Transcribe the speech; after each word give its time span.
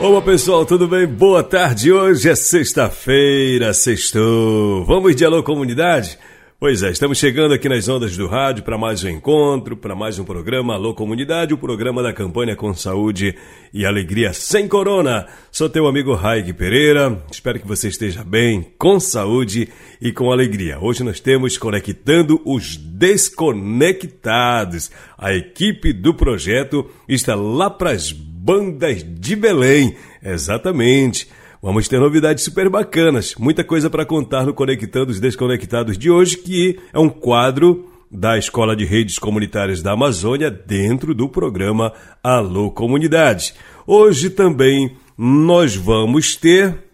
Olá 0.00 0.22
pessoal, 0.22 0.64
tudo 0.64 0.86
bem? 0.86 1.08
Boa 1.08 1.42
tarde. 1.42 1.92
Hoje 1.92 2.30
é 2.30 2.36
sexta-feira, 2.36 3.74
sextou. 3.74 4.84
Vamos 4.84 5.16
de 5.16 5.24
alô 5.24 5.42
comunidade? 5.42 6.16
Pois 6.60 6.84
é, 6.84 6.90
estamos 6.90 7.18
chegando 7.18 7.52
aqui 7.52 7.68
nas 7.68 7.88
ondas 7.88 8.16
do 8.16 8.28
rádio 8.28 8.62
para 8.62 8.78
mais 8.78 9.02
um 9.02 9.08
encontro, 9.08 9.76
para 9.76 9.96
mais 9.96 10.18
um 10.18 10.24
programa 10.24 10.74
Alô 10.74 10.92
Comunidade, 10.94 11.54
o 11.54 11.58
programa 11.58 12.02
da 12.02 12.12
campanha 12.12 12.56
com 12.56 12.74
saúde 12.74 13.36
e 13.72 13.84
alegria 13.84 14.32
sem 14.32 14.66
corona. 14.68 15.26
Sou 15.50 15.68
teu 15.68 15.86
amigo 15.86 16.14
Raig 16.14 16.52
Pereira, 16.52 17.20
espero 17.30 17.60
que 17.60 17.66
você 17.66 17.88
esteja 17.88 18.24
bem, 18.24 18.66
com 18.78 19.00
saúde 19.00 19.68
e 20.00 20.12
com 20.12 20.32
alegria. 20.32 20.78
Hoje 20.80 21.04
nós 21.04 21.20
temos 21.20 21.58
Conectando 21.58 22.40
os 22.44 22.76
Desconectados. 22.76 24.90
A 25.16 25.32
equipe 25.32 25.92
do 25.92 26.12
projeto 26.14 26.88
está 27.08 27.36
lá 27.36 27.70
para 27.70 27.90
as 27.90 28.12
Bandas 28.40 29.04
de 29.04 29.34
Belém. 29.34 29.96
Exatamente. 30.22 31.28
Vamos 31.60 31.88
ter 31.88 31.98
novidades 31.98 32.44
super 32.44 32.68
bacanas, 32.68 33.34
muita 33.36 33.64
coisa 33.64 33.90
para 33.90 34.06
contar 34.06 34.46
no 34.46 34.54
Conectando 34.54 35.10
os 35.10 35.18
Desconectados 35.18 35.98
de 35.98 36.08
hoje, 36.08 36.36
que 36.36 36.78
é 36.92 36.98
um 37.00 37.08
quadro 37.08 37.90
da 38.08 38.38
Escola 38.38 38.76
de 38.76 38.84
Redes 38.84 39.18
Comunitárias 39.18 39.82
da 39.82 39.92
Amazônia 39.92 40.52
dentro 40.52 41.12
do 41.12 41.28
programa 41.28 41.92
Alô 42.22 42.70
Comunidade. 42.70 43.54
Hoje 43.84 44.30
também 44.30 44.96
nós 45.16 45.74
vamos 45.74 46.36
ter 46.36 46.87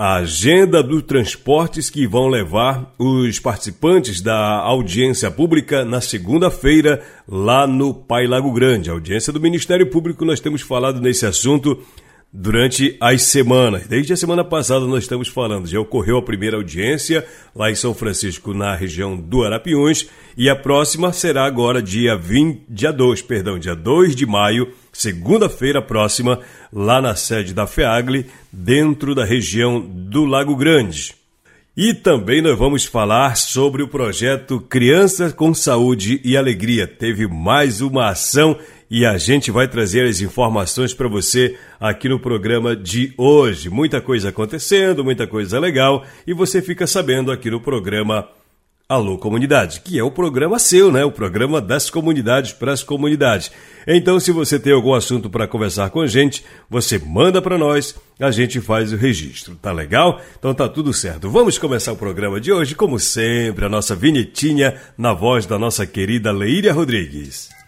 a 0.00 0.14
agenda 0.14 0.82
dos 0.82 1.02
transportes 1.02 1.90
que 1.90 2.06
vão 2.06 2.26
levar 2.26 2.90
os 2.98 3.38
participantes 3.38 4.22
da 4.22 4.56
audiência 4.56 5.30
pública 5.30 5.84
na 5.84 6.00
segunda-feira 6.00 7.02
lá 7.28 7.66
no 7.66 7.92
Pai 7.92 8.26
Lago 8.26 8.50
Grande. 8.50 8.88
A 8.88 8.94
audiência 8.94 9.30
do 9.30 9.38
Ministério 9.38 9.90
Público, 9.90 10.24
nós 10.24 10.40
temos 10.40 10.62
falado 10.62 11.02
nesse 11.02 11.26
assunto 11.26 11.82
durante 12.32 12.96
as 13.00 13.22
semanas. 13.22 13.86
Desde 13.86 14.12
a 14.12 14.16
semana 14.16 14.44
passada 14.44 14.86
nós 14.86 15.04
estamos 15.04 15.28
falando, 15.28 15.66
já 15.66 15.80
ocorreu 15.80 16.16
a 16.16 16.22
primeira 16.22 16.56
audiência 16.56 17.26
lá 17.54 17.70
em 17.70 17.74
São 17.74 17.92
Francisco, 17.92 18.54
na 18.54 18.74
região 18.74 19.16
do 19.16 19.42
Arapiuns, 19.42 20.08
e 20.36 20.48
a 20.48 20.54
próxima 20.54 21.12
será 21.12 21.44
agora 21.44 21.82
dia 21.82 22.16
20, 22.16 22.62
dia 22.68 22.92
2, 22.92 23.22
perdão, 23.22 23.58
dia 23.58 23.74
2 23.74 24.14
de 24.14 24.26
maio, 24.26 24.72
segunda-feira 24.92 25.82
próxima, 25.82 26.38
lá 26.72 27.02
na 27.02 27.16
sede 27.16 27.52
da 27.52 27.66
FEAGLE, 27.66 28.26
dentro 28.52 29.14
da 29.14 29.24
região 29.24 29.80
do 29.80 30.24
Lago 30.24 30.54
Grande. 30.54 31.18
E 31.76 31.94
também 31.94 32.42
nós 32.42 32.58
vamos 32.58 32.84
falar 32.84 33.36
sobre 33.36 33.82
o 33.82 33.88
projeto 33.88 34.60
Crianças 34.60 35.32
com 35.32 35.54
Saúde 35.54 36.20
e 36.24 36.36
Alegria. 36.36 36.86
Teve 36.86 37.26
mais 37.26 37.80
uma 37.80 38.10
ação 38.10 38.58
e 38.90 39.06
a 39.06 39.16
gente 39.16 39.50
vai 39.52 39.68
trazer 39.68 40.08
as 40.08 40.20
informações 40.20 40.92
para 40.92 41.06
você 41.06 41.56
aqui 41.78 42.08
no 42.08 42.18
programa 42.18 42.74
de 42.74 43.14
hoje. 43.16 43.70
Muita 43.70 44.00
coisa 44.00 44.30
acontecendo, 44.30 45.04
muita 45.04 45.26
coisa 45.26 45.60
legal 45.60 46.04
e 46.26 46.34
você 46.34 46.60
fica 46.60 46.86
sabendo 46.86 47.30
aqui 47.30 47.48
no 47.50 47.60
programa 47.60 48.28
Alô 48.88 49.16
Comunidade, 49.16 49.82
que 49.82 49.96
é 49.96 50.02
o 50.02 50.10
programa 50.10 50.58
seu, 50.58 50.90
né? 50.90 51.04
O 51.04 51.12
programa 51.12 51.60
das 51.60 51.88
comunidades 51.88 52.52
para 52.52 52.72
as 52.72 52.82
comunidades. 52.82 53.52
Então, 53.86 54.18
se 54.18 54.32
você 54.32 54.58
tem 54.58 54.72
algum 54.72 54.92
assunto 54.92 55.30
para 55.30 55.46
conversar 55.46 55.90
com 55.90 56.00
a 56.00 56.08
gente, 56.08 56.44
você 56.68 56.98
manda 56.98 57.40
para 57.40 57.56
nós, 57.56 57.94
a 58.18 58.32
gente 58.32 58.60
faz 58.60 58.92
o 58.92 58.96
registro. 58.96 59.54
Tá 59.54 59.70
legal? 59.70 60.20
Então 60.36 60.52
tá 60.52 60.68
tudo 60.68 60.92
certo. 60.92 61.30
Vamos 61.30 61.56
começar 61.56 61.92
o 61.92 61.96
programa 61.96 62.40
de 62.40 62.50
hoje, 62.50 62.74
como 62.74 62.98
sempre, 62.98 63.64
a 63.64 63.68
nossa 63.68 63.94
vinhetinha 63.94 64.74
na 64.98 65.12
voz 65.12 65.46
da 65.46 65.56
nossa 65.56 65.86
querida 65.86 66.32
Leíria 66.32 66.72
Rodrigues. 66.72 67.59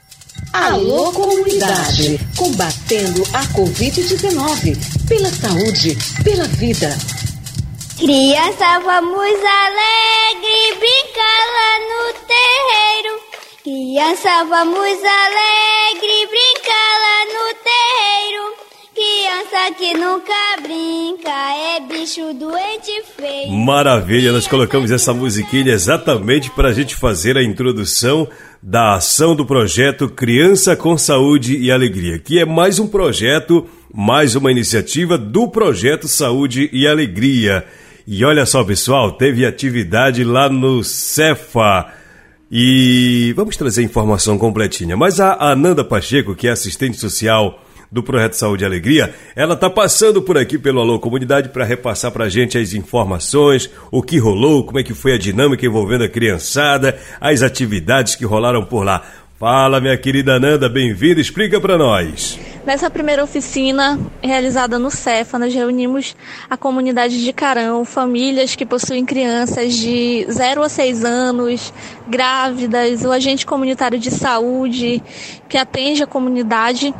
Alô 0.53 1.12
Comunidade, 1.12 2.20
combatendo 2.37 3.22
a 3.32 3.44
Covid-19, 3.54 4.76
pela 5.09 5.31
saúde, 5.31 5.97
pela 6.22 6.44
vida. 6.44 6.97
Criança, 7.97 8.81
vamos 8.81 9.16
alegre 9.16 10.75
brincar 10.78 11.41
lá 11.56 11.78
no 11.88 12.03
terreiro. 12.26 13.21
Criança, 13.62 14.44
vamos 14.44 14.76
alegre 14.76 16.26
brincar 16.26 16.92
lá 16.98 17.25
no 17.26 17.54
terreiro. 17.54 17.62
Criança 19.03 19.75
que 19.77 19.95
nunca 19.95 20.33
brinca 20.63 21.29
é 21.29 21.81
bicho 21.81 22.33
doente 22.35 23.03
feio. 23.17 23.51
Maravilha, 23.51 24.31
nós 24.31 24.47
colocamos 24.47 24.93
essa 24.93 25.13
musiquinha 25.13 25.73
exatamente 25.73 26.49
para 26.53 26.69
a 26.69 26.73
gente 26.73 26.95
fazer 26.95 27.37
a 27.37 27.43
introdução 27.43 28.29
da 28.63 28.95
ação 28.95 29.35
do 29.35 29.45
projeto 29.45 30.09
Criança 30.09 30.77
com 30.77 30.97
Saúde 30.97 31.57
e 31.57 31.73
Alegria, 31.73 32.21
que 32.21 32.39
é 32.39 32.45
mais 32.45 32.79
um 32.79 32.87
projeto, 32.87 33.67
mais 33.93 34.37
uma 34.37 34.53
iniciativa 34.53 35.19
do 35.19 35.49
projeto 35.49 36.07
Saúde 36.07 36.71
e 36.73 36.87
Alegria. 36.87 37.67
E 38.07 38.25
olha 38.25 38.47
só, 38.47 38.63
pessoal, 38.63 39.11
teve 39.11 39.45
atividade 39.45 40.23
lá 40.23 40.49
no 40.49 40.84
Cefa. 40.84 41.93
E 42.49 43.33
vamos 43.34 43.57
trazer 43.57 43.83
informação 43.83 44.39
completinha. 44.39 44.97
Mas 44.97 45.19
a 45.19 45.51
Ananda 45.51 45.83
Pacheco, 45.83 46.37
que 46.37 46.47
é 46.47 46.53
assistente 46.53 46.99
social 46.99 47.62
do 47.92 48.03
Projeto 48.03 48.32
Saúde 48.32 48.64
e 48.64 48.66
Alegria, 48.66 49.14
ela 49.36 49.53
está 49.53 49.69
passando 49.69 50.22
por 50.22 50.38
aqui 50.38 50.56
pelo 50.56 50.80
Alô 50.80 50.98
Comunidade 50.98 51.50
para 51.50 51.62
repassar 51.62 52.10
para 52.10 52.25
a 52.25 52.28
gente 52.30 52.56
as 52.56 52.72
informações, 52.72 53.70
o 53.91 54.03
que 54.03 54.16
rolou, 54.19 54.64
como 54.64 54.78
é 54.78 54.82
que 54.82 54.94
foi 54.94 55.12
a 55.12 55.19
dinâmica 55.19 55.66
envolvendo 55.66 56.04
a 56.04 56.08
criançada, 56.08 56.98
as 57.20 57.42
atividades 57.42 58.14
que 58.14 58.25
rolaram 58.25 58.64
por 58.64 58.82
lá. 58.82 59.03
Fala, 59.38 59.80
minha 59.80 59.98
querida 59.98 60.34
Ananda, 60.34 60.69
bem-vinda, 60.69 61.20
explica 61.20 61.60
para 61.60 61.76
nós. 61.76 62.38
Nessa 62.65 62.89
primeira 62.89 63.25
oficina 63.25 63.99
realizada 64.23 64.78
no 64.78 64.89
Cefa, 64.89 65.37
nós 65.37 65.53
reunimos 65.53 66.15
a 66.49 66.56
comunidade 66.56 67.21
de 67.25 67.33
Carão, 67.33 67.84
famílias 67.84 68.55
que 68.55 68.65
possuem 68.65 69.05
crianças 69.05 69.75
de 69.75 70.25
0 70.31 70.62
a 70.62 70.69
6 70.69 71.05
anos, 71.05 71.75
grávidas, 72.06 73.05
o 73.05 73.11
agente 73.11 73.45
comunitário 73.45 73.99
de 73.99 74.12
saúde 74.12 75.03
que 75.49 75.59
atende 75.59 76.05
a 76.05 76.06
comunidade. 76.06 76.95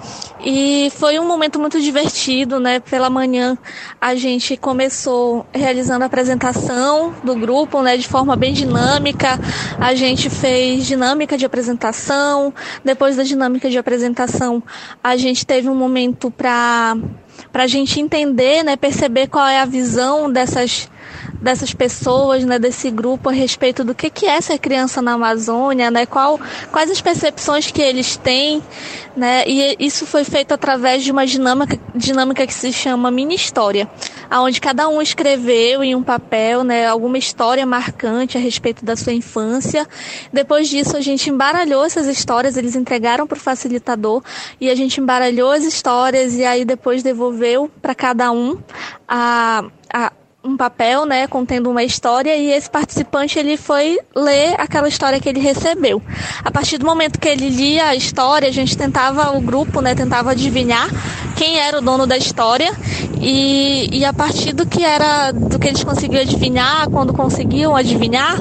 E 0.45 0.91
foi 0.97 1.19
um 1.19 1.27
momento 1.27 1.59
muito 1.59 1.81
divertido, 1.81 2.59
né? 2.59 2.81
Pela 2.81 3.09
manhã 3.09 3.57
a 4.01 4.15
gente 4.17 4.57
começou 4.57 5.47
realizando 5.53 6.03
a 6.03 6.07
apresentação 6.07 7.15
do 7.23 7.37
grupo, 7.37 7.81
né, 7.81 7.97
de 7.97 8.07
forma 8.07 8.35
bem 8.35 8.53
dinâmica. 8.53 9.39
A 9.79 9.95
gente 9.95 10.29
fez 10.29 10.85
dinâmica 10.85 11.39
de 11.39 11.47
apresentação. 11.47 12.53
Depois 12.85 13.17
da 13.17 13.23
dinâmica 13.23 13.71
de 13.71 13.79
apresentação, 13.79 14.63
a 15.03 15.17
gente 15.17 15.47
teve 15.53 15.69
um 15.69 15.75
momento 15.75 16.31
para 16.31 16.97
para 17.53 17.65
a 17.65 17.67
gente 17.67 18.01
entender, 18.01 18.63
né, 18.63 18.75
perceber 18.75 19.27
qual 19.27 19.47
é 19.47 19.61
a 19.61 19.67
visão 19.67 20.33
dessas 20.33 20.91
dessas 21.43 21.75
pessoas, 21.75 22.45
né, 22.45 22.59
desse 22.59 22.89
grupo 22.91 23.29
a 23.29 23.33
respeito 23.33 23.83
do 23.83 23.95
que, 23.95 24.09
que 24.09 24.27
é 24.27 24.41
ser 24.41 24.59
criança 24.59 25.03
na 25.03 25.15
Amazônia, 25.15 25.91
né, 25.91 26.07
qual, 26.07 26.41
quais 26.71 26.89
as 26.89 27.01
percepções 27.01 27.71
que 27.71 27.83
eles 27.83 28.17
têm, 28.17 28.63
né, 29.17 29.43
e 29.47 29.77
isso 29.81 30.07
foi 30.07 30.23
feito 30.23 30.55
através 30.55 31.03
de 31.03 31.11
uma 31.11 31.27
dinâmica, 31.27 31.79
dinâmica 31.95 32.47
que 32.47 32.55
se 32.55 32.73
chama 32.73 33.11
mini 33.11 33.35
história, 33.35 33.91
aonde 34.31 34.61
cada 34.61 34.89
um 34.89 35.03
escreveu 35.03 35.83
em 35.83 35.97
um 35.97 36.03
papel, 36.03 36.63
né, 36.63 36.87
alguma 36.87 37.19
história 37.19 37.67
marcante 37.67 38.39
a 38.39 38.41
respeito 38.41 38.85
da 38.85 38.95
sua 38.95 39.13
infância. 39.13 39.87
Depois 40.33 40.69
disso 40.69 40.97
a 40.97 41.01
gente 41.01 41.29
embaralhou 41.29 41.85
essas 41.85 42.07
histórias, 42.07 42.57
eles 42.57 42.77
entregaram 42.77 43.27
para 43.27 43.37
o 43.37 43.41
facilitador 43.41 44.23
e 44.61 44.71
a 44.71 44.77
gente 44.77 45.01
embaralhou 45.01 45.51
as 45.51 45.65
histórias 45.65 46.35
e 46.35 46.45
aí 46.45 46.65
depois 46.65 47.03
devolveu 47.03 47.69
para 47.81 47.95
cada 47.97 48.31
um 48.31 48.59
a, 49.09 49.65
a 49.93 50.13
papel, 50.63 51.05
né, 51.05 51.27
contendo 51.27 51.69
uma 51.69 51.83
história 51.83 52.37
e 52.37 52.53
esse 52.53 52.71
participante 52.71 53.37
ele 53.37 53.57
foi 53.57 53.99
ler 54.15 54.55
aquela 54.59 54.87
história 54.87 55.19
que 55.19 55.29
ele 55.29 55.41
recebeu. 55.41 56.01
A 56.45 56.53
partir 56.53 56.79
do 56.79 56.87
momento 56.87 57.19
que 57.19 57.29
ele 57.29 57.49
lia 57.49 57.87
a 57.87 57.97
história, 57.97 58.49
a 58.49 58.53
gente 58.53 58.79
tentava 58.79 59.37
o 59.37 59.41
grupo, 59.41 59.81
né, 59.81 59.93
tentava 59.93 60.31
adivinhar 60.31 60.89
quem 61.35 61.59
era 61.59 61.79
o 61.79 61.81
dono 61.81 62.07
da 62.07 62.17
história 62.17 62.71
e, 63.21 63.89
e 63.93 64.05
a 64.05 64.13
partir 64.13 64.53
do 64.53 64.65
que 64.65 64.85
era 64.85 65.33
do 65.33 65.59
que 65.59 65.67
eles 65.67 65.83
conseguiam 65.83 66.23
adivinhar, 66.23 66.89
quando 66.91 67.13
conseguiam 67.13 67.75
adivinhar, 67.75 68.37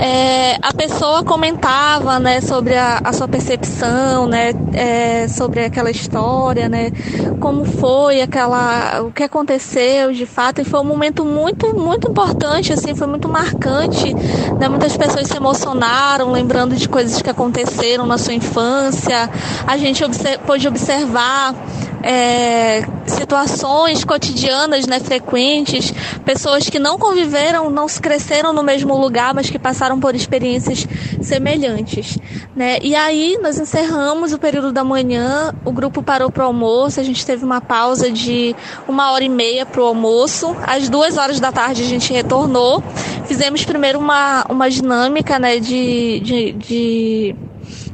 é, 0.00 0.56
a 0.62 0.72
pessoa 0.72 1.22
comentava, 1.22 2.18
né, 2.18 2.40
sobre 2.40 2.74
a, 2.74 3.00
a 3.04 3.12
sua 3.12 3.28
percepção, 3.28 4.26
né, 4.26 4.52
é, 4.72 5.28
sobre 5.28 5.64
aquela 5.64 5.90
história, 5.90 6.68
né, 6.68 6.90
como 7.38 7.64
foi 7.64 8.22
aquela, 8.22 9.02
o 9.02 9.12
que 9.12 9.22
aconteceu 9.22 10.12
de 10.12 10.24
fato 10.24 10.60
e 10.62 10.64
foi 10.64 10.80
um 10.80 10.84
momento 10.84 11.24
muito 11.24 11.60
muito, 11.74 12.10
importante, 12.10 12.72
assim, 12.72 12.94
foi 12.94 13.06
muito 13.06 13.28
marcante. 13.28 14.14
Né? 14.58 14.68
Muitas 14.68 14.96
pessoas 14.96 15.26
se 15.26 15.36
emocionaram, 15.36 16.32
lembrando 16.32 16.74
de 16.76 16.88
coisas 16.88 17.20
que 17.20 17.30
aconteceram 17.30 18.06
na 18.06 18.18
sua 18.18 18.34
infância. 18.34 19.28
A 19.66 19.76
gente 19.76 20.02
pôde 20.46 20.66
observar 20.66 21.54
é, 22.02 22.82
situações 23.06 24.04
cotidianas, 24.04 24.86
né, 24.86 25.00
frequentes, 25.00 25.92
pessoas 26.24 26.68
que 26.68 26.78
não 26.78 26.98
conviveram, 26.98 27.70
não 27.70 27.88
se 27.88 28.00
cresceram 28.00 28.52
no 28.52 28.62
mesmo 28.62 28.96
lugar, 28.96 29.34
mas 29.34 29.50
que 29.50 29.58
passaram 29.58 29.98
por 30.00 30.14
experiências 30.14 30.86
semelhantes, 31.20 32.18
né? 32.54 32.78
E 32.82 32.94
aí 32.94 33.38
nós 33.42 33.58
encerramos 33.58 34.32
o 34.32 34.38
período 34.38 34.72
da 34.72 34.84
manhã, 34.84 35.54
o 35.64 35.72
grupo 35.72 36.02
parou 36.02 36.30
para 36.30 36.44
o 36.44 36.46
almoço, 36.46 37.00
a 37.00 37.02
gente 37.02 37.24
teve 37.24 37.44
uma 37.44 37.60
pausa 37.60 38.10
de 38.10 38.54
uma 38.88 39.12
hora 39.12 39.24
e 39.24 39.28
meia 39.28 39.66
para 39.66 39.80
o 39.80 39.84
almoço, 39.84 40.56
às 40.66 40.88
duas 40.88 41.16
horas 41.16 41.40
da 41.40 41.52
tarde 41.52 41.82
a 41.82 41.86
gente 41.86 42.12
retornou, 42.12 42.82
fizemos 43.26 43.64
primeiro 43.64 43.98
uma, 43.98 44.44
uma 44.48 44.70
dinâmica, 44.70 45.38
né, 45.38 45.58
de, 45.58 46.20
de, 46.20 46.52
de 46.52 47.36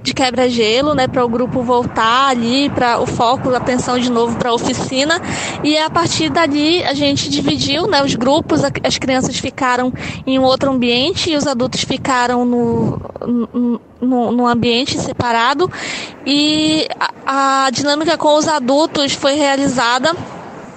de 0.07 0.15
quebra-gelo, 0.15 0.95
né, 0.95 1.09
para 1.09 1.25
o 1.25 1.29
grupo 1.29 1.63
voltar 1.63 2.29
ali, 2.29 2.71
para 2.71 3.01
o 3.01 3.07
foco, 3.07 3.51
a 3.51 3.57
atenção 3.57 3.99
de 3.99 4.09
novo 4.09 4.37
para 4.37 4.51
a 4.51 4.55
oficina. 4.55 5.21
E 5.65 5.77
a 5.77 5.91
partir 5.91 6.31
dali 6.31 6.85
a 6.85 6.95
gente 6.95 7.29
dividiu, 7.29 7.89
né, 7.89 8.03
os 8.05 8.15
grupos, 8.15 8.63
as 8.85 8.99
crianças 8.99 9.37
ficaram 9.37 9.93
em 10.25 10.39
um 10.39 10.45
outro 10.45 10.71
ambiente 10.71 11.31
e 11.31 11.37
os 11.37 11.45
adultos 11.45 11.83
ficaram 11.83 12.45
no, 12.45 13.01
no, 14.01 14.33
no 14.33 14.47
ambiente 14.47 14.97
separado. 14.97 15.69
E 16.25 16.87
a, 17.27 17.65
a 17.67 17.71
dinâmica 17.71 18.17
com 18.17 18.37
os 18.37 18.47
adultos 18.47 19.13
foi 19.13 19.35
realizada 19.35 20.15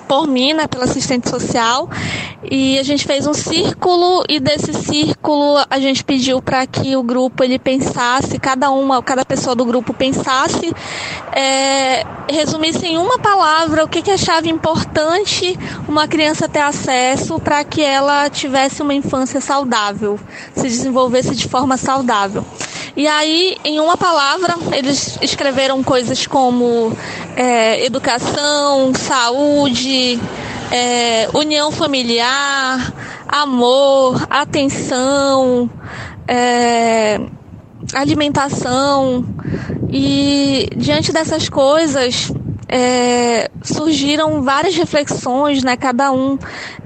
por 0.09 0.25
mim, 0.27 0.53
né, 0.53 0.65
pela 0.65 0.85
assistente 0.85 1.29
social, 1.29 1.87
e 2.43 2.79
a 2.79 2.83
gente 2.83 3.05
fez 3.05 3.27
um 3.27 3.33
círculo 3.33 4.23
e 4.27 4.39
desse 4.39 4.73
círculo 4.73 5.63
a 5.69 5.79
gente 5.79 6.03
pediu 6.03 6.41
para 6.41 6.65
que 6.65 6.95
o 6.97 7.03
grupo 7.03 7.43
ele 7.43 7.59
pensasse, 7.59 8.39
cada 8.39 8.71
uma, 8.71 9.03
cada 9.03 9.23
pessoa 9.23 9.55
do 9.55 9.63
grupo 9.63 9.93
pensasse, 9.93 10.73
é, 11.31 12.03
resumisse 12.27 12.87
em 12.87 12.97
uma 12.97 13.19
palavra 13.19 13.85
o 13.85 13.87
que, 13.87 14.01
que 14.01 14.09
achava 14.09 14.47
importante 14.49 15.55
uma 15.87 16.07
criança 16.07 16.49
ter 16.49 16.61
acesso 16.61 17.39
para 17.39 17.63
que 17.63 17.83
ela 17.83 18.31
tivesse 18.31 18.81
uma 18.81 18.95
infância 18.95 19.39
saudável, 19.39 20.19
se 20.55 20.63
desenvolvesse 20.63 21.35
de 21.35 21.47
forma 21.47 21.77
saudável. 21.77 22.43
E 22.95 23.07
aí, 23.07 23.57
em 23.63 23.79
uma 23.79 23.95
palavra, 23.95 24.55
eles 24.73 25.17
escreveram 25.21 25.83
coisas 25.83 26.25
como 26.25 26.95
é, 27.35 27.85
educação, 27.85 28.93
saúde, 28.93 30.19
é, 30.71 31.29
união 31.33 31.71
familiar, 31.71 32.93
amor, 33.27 34.25
atenção, 34.29 35.69
é, 36.27 37.19
alimentação. 37.93 39.25
E 39.91 40.69
diante 40.75 41.11
dessas 41.11 41.49
coisas, 41.49 42.31
é, 42.71 43.49
surgiram 43.63 44.43
várias 44.43 44.75
reflexões, 44.75 45.63
né? 45.63 45.75
Cada 45.75 46.11
um 46.11 46.37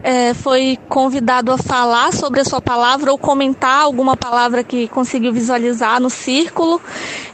é, 0.02 0.34
foi 0.34 0.80
convidado 0.88 1.52
a 1.52 1.58
falar 1.58 2.14
sobre 2.14 2.40
a 2.40 2.46
sua 2.46 2.62
palavra 2.62 3.12
ou 3.12 3.18
comentar 3.18 3.82
alguma 3.82 4.16
palavra 4.16 4.64
que 4.64 4.88
conseguiu 4.88 5.34
visualizar 5.34 6.00
no 6.00 6.10
círculo. 6.10 6.82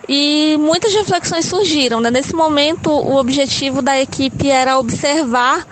E 0.07 0.57
muitas 0.59 0.91
reflexões 0.95 1.45
surgiram. 1.45 2.01
Né? 2.01 2.09
Nesse 2.09 2.33
momento, 2.33 2.89
o 2.89 3.17
objetivo 3.17 3.83
da 3.83 4.01
equipe 4.01 4.49
era 4.49 4.79
observar 4.79 5.67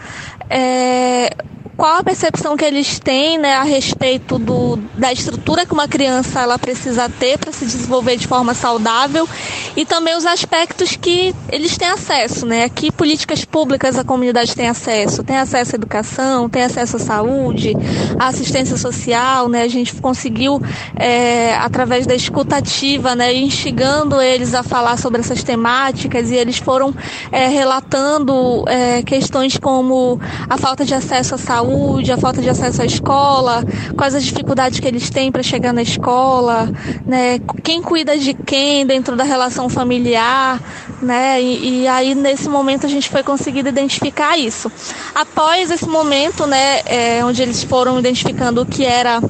é, 0.47 1.31
qual 1.77 1.99
a 1.99 2.03
percepção 2.03 2.57
que 2.57 2.65
eles 2.65 2.99
têm 2.99 3.37
né, 3.37 3.53
a 3.53 3.63
respeito 3.63 4.39
do, 4.39 4.77
da 4.97 5.13
estrutura 5.13 5.65
que 5.65 5.73
uma 5.73 5.87
criança 5.87 6.41
ela 6.41 6.57
precisa 6.57 7.07
ter 7.07 7.37
para 7.37 7.51
se 7.51 7.65
desenvolver 7.65 8.17
de 8.17 8.27
forma 8.27 8.55
saudável 8.55 9.29
e 9.75 9.85
também 9.85 10.17
os 10.17 10.25
aspectos 10.25 10.95
que 10.95 11.35
eles 11.49 11.77
têm 11.77 11.87
acesso, 11.87 12.45
né? 12.47 12.67
Que 12.67 12.91
políticas 12.91 13.45
públicas 13.45 13.97
a 13.97 14.03
comunidade 14.03 14.55
tem 14.55 14.67
acesso? 14.67 15.23
Tem 15.23 15.37
acesso 15.37 15.75
à 15.75 15.77
educação, 15.77 16.49
tem 16.49 16.63
acesso 16.63 16.97
à 16.97 16.99
saúde, 16.99 17.73
à 18.17 18.27
assistência 18.27 18.75
social, 18.75 19.47
né? 19.47 19.61
A 19.61 19.67
gente 19.67 19.93
conseguiu, 19.95 20.59
é, 20.95 21.55
através 21.57 22.07
da 22.07 22.15
escutativa, 22.15 23.15
né, 23.15 23.33
instigando 23.33 24.19
eles 24.19 24.55
a 24.55 24.63
falar 24.63 24.97
sobre 24.97 25.21
essas 25.21 25.43
temáticas 25.43 26.31
e 26.31 26.35
eles 26.35 26.57
foram 26.57 26.93
é, 27.31 27.47
relatando 27.47 28.63
é, 28.67 29.03
questões 29.03 29.57
como 29.57 30.19
a 30.49 30.57
falta 30.57 30.83
de 30.83 30.95
acesso 30.95 31.35
à 31.35 31.37
saúde, 31.37 31.66
saúde, 31.67 32.11
a 32.11 32.17
falta 32.17 32.41
de 32.41 32.49
acesso 32.49 32.81
à 32.81 32.85
escola, 32.85 33.63
quais 33.95 34.15
as 34.15 34.23
dificuldades 34.23 34.79
que 34.79 34.87
eles 34.87 35.09
têm 35.09 35.31
para 35.31 35.43
chegar 35.43 35.73
na 35.73 35.81
escola, 35.81 36.71
né? 37.05 37.39
Quem 37.63 37.81
cuida 37.81 38.17
de 38.17 38.33
quem 38.33 38.85
dentro 38.85 39.15
da 39.15 39.23
relação 39.23 39.67
familiar, 39.67 40.61
né? 41.01 41.41
E, 41.41 41.81
e 41.81 41.87
aí 41.87 42.15
nesse 42.15 42.47
momento 42.47 42.85
a 42.85 42.89
gente 42.89 43.09
foi 43.09 43.23
conseguindo 43.23 43.67
identificar 43.67 44.37
isso. 44.37 44.71
Após 45.13 45.69
esse 45.69 45.87
momento, 45.87 46.47
né, 46.47 46.81
é, 46.85 47.25
onde 47.25 47.41
eles 47.41 47.63
foram 47.63 47.99
identificando 47.99 48.61
o 48.61 48.65
que 48.65 48.85
era 48.85 49.21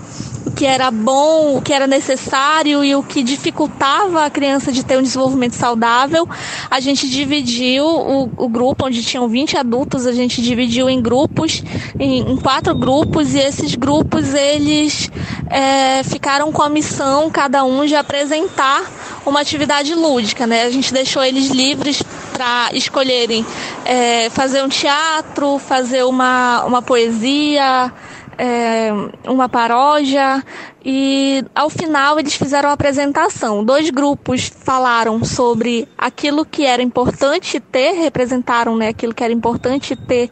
que 0.58 0.66
era 0.66 0.90
bom, 0.90 1.56
o 1.56 1.62
que 1.62 1.72
era 1.72 1.86
necessário 1.86 2.84
e 2.84 2.96
o 2.96 3.04
que 3.04 3.22
dificultava 3.22 4.26
a 4.26 4.30
criança 4.30 4.72
de 4.72 4.84
ter 4.84 4.98
um 4.98 5.04
desenvolvimento 5.04 5.54
saudável. 5.54 6.28
A 6.70 6.80
gente 6.80 7.08
dividiu 7.08 7.86
o, 7.86 8.24
o 8.36 8.50
grupo, 8.50 8.88
onde 8.88 9.04
tinham 9.04 9.30
20 9.30 9.56
adultos, 9.56 10.08
a 10.08 10.12
gente 10.12 10.42
dividiu 10.42 10.90
em 10.90 11.00
grupos, 11.00 11.64
em, 12.00 12.32
em 12.32 12.38
quatro 12.38 12.74
grupos, 12.74 13.36
e 13.36 13.40
esses 13.40 13.76
grupos 13.76 14.34
eles 14.34 15.12
é, 15.48 16.02
ficaram 16.04 16.52
com 16.52 16.64
a 16.64 16.70
missão, 16.70 17.30
cada 17.30 17.64
um, 17.64 17.86
de 17.86 17.96
apresentar 17.96 18.84
uma 19.28 19.42
atividade 19.42 19.94
lúdica, 19.94 20.48
né? 20.48 20.64
A 20.64 20.72
gente 20.72 20.92
deixou 20.92 21.24
eles 21.24 21.50
livres 21.50 22.02
para 22.34 22.70
escolherem 22.74 23.46
é, 23.86 24.28
fazer 24.32 24.64
um 24.64 24.70
teatro, 24.70 25.60
fazer 25.60 26.04
uma, 26.04 26.64
uma 26.66 26.82
poesia, 26.82 27.94
é, 28.38 28.92
uma 29.28 29.50
paródia 29.50 30.44
e 30.86 31.44
ao 31.56 31.70
final 31.70 32.20
eles 32.20 32.36
fizeram 32.36 32.70
a 32.70 32.74
apresentação. 32.74 33.64
Dois 33.64 33.90
grupos 33.90 34.52
falaram 34.64 35.24
sobre 35.24 35.88
aquilo 35.98 36.46
que 36.46 36.66
era 36.66 36.82
importante 36.82 37.60
ter, 37.60 37.94
representaram 37.94 38.76
né, 38.76 38.90
aquilo 38.90 39.14
que 39.14 39.24
era 39.24 39.34
importante 39.34 39.96
ter 39.96 40.30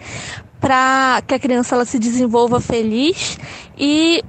para 0.61 1.21
que 1.27 1.33
a 1.33 1.39
criança 1.39 1.75
ela 1.75 1.85
se 1.85 1.99
desenvolva 1.99 2.59
feliz 2.59 3.37
e 3.77 4.23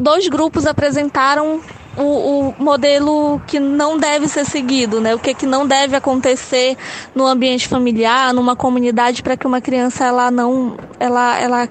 dois 0.00 0.28
grupos 0.28 0.66
apresentaram 0.66 1.60
o, 1.96 2.02
o, 2.02 2.54
modelo 2.58 3.40
que 3.46 3.58
não 3.58 3.98
deve 3.98 4.28
ser 4.28 4.44
seguido, 4.44 5.00
né? 5.00 5.14
O 5.14 5.18
que, 5.18 5.34
que 5.34 5.46
não 5.46 5.66
deve 5.66 5.96
acontecer 5.96 6.76
no 7.14 7.26
ambiente 7.26 7.66
familiar, 7.66 8.32
numa 8.32 8.54
comunidade, 8.54 9.22
para 9.22 9.36
que 9.36 9.46
uma 9.46 9.60
criança 9.60 10.04
ela 10.04 10.30
não, 10.30 10.76
ela, 11.00 11.38
ela 11.40 11.68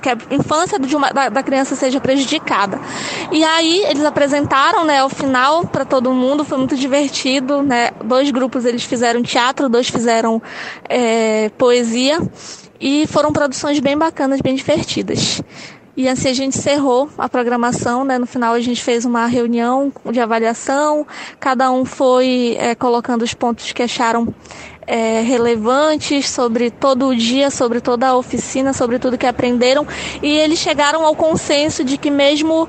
que 0.00 0.08
a 0.08 0.16
infância 0.30 0.78
de 0.78 0.96
uma, 0.96 1.10
da, 1.10 1.28
da, 1.28 1.42
criança 1.42 1.74
seja 1.74 2.00
prejudicada. 2.00 2.80
E 3.30 3.44
aí 3.44 3.84
eles 3.86 4.04
apresentaram, 4.04 4.84
né, 4.84 4.98
ao 4.98 5.08
final 5.08 5.66
para 5.66 5.84
todo 5.84 6.12
mundo, 6.12 6.44
foi 6.44 6.58
muito 6.58 6.76
divertido, 6.76 7.62
né? 7.62 7.90
Dois 8.04 8.30
grupos 8.30 8.64
eles 8.64 8.84
fizeram 8.84 9.22
teatro, 9.22 9.68
dois 9.68 9.88
fizeram 9.88 10.40
é, 10.88 11.50
poesia 11.50 12.18
e 12.80 13.06
foram 13.06 13.32
produções 13.32 13.78
bem 13.80 13.96
bacanas, 13.96 14.40
bem 14.40 14.54
divertidas. 14.54 15.42
E 15.98 16.08
assim 16.08 16.28
a 16.28 16.32
gente 16.32 16.56
encerrou 16.56 17.10
a 17.18 17.28
programação, 17.28 18.04
né? 18.04 18.20
No 18.20 18.26
final 18.26 18.54
a 18.54 18.60
gente 18.60 18.80
fez 18.80 19.04
uma 19.04 19.26
reunião 19.26 19.92
de 20.12 20.20
avaliação, 20.20 21.04
cada 21.40 21.72
um 21.72 21.84
foi 21.84 22.56
é, 22.56 22.72
colocando 22.76 23.22
os 23.22 23.34
pontos 23.34 23.72
que 23.72 23.82
acharam 23.82 24.32
é, 24.86 25.22
relevantes 25.22 26.28
sobre 26.28 26.70
todo 26.70 27.08
o 27.08 27.16
dia, 27.16 27.50
sobre 27.50 27.80
toda 27.80 28.06
a 28.06 28.16
oficina, 28.16 28.72
sobre 28.72 29.00
tudo 29.00 29.18
que 29.18 29.26
aprenderam, 29.26 29.84
e 30.22 30.38
eles 30.38 30.60
chegaram 30.60 31.04
ao 31.04 31.16
consenso 31.16 31.82
de 31.82 31.98
que 31.98 32.12
mesmo 32.12 32.68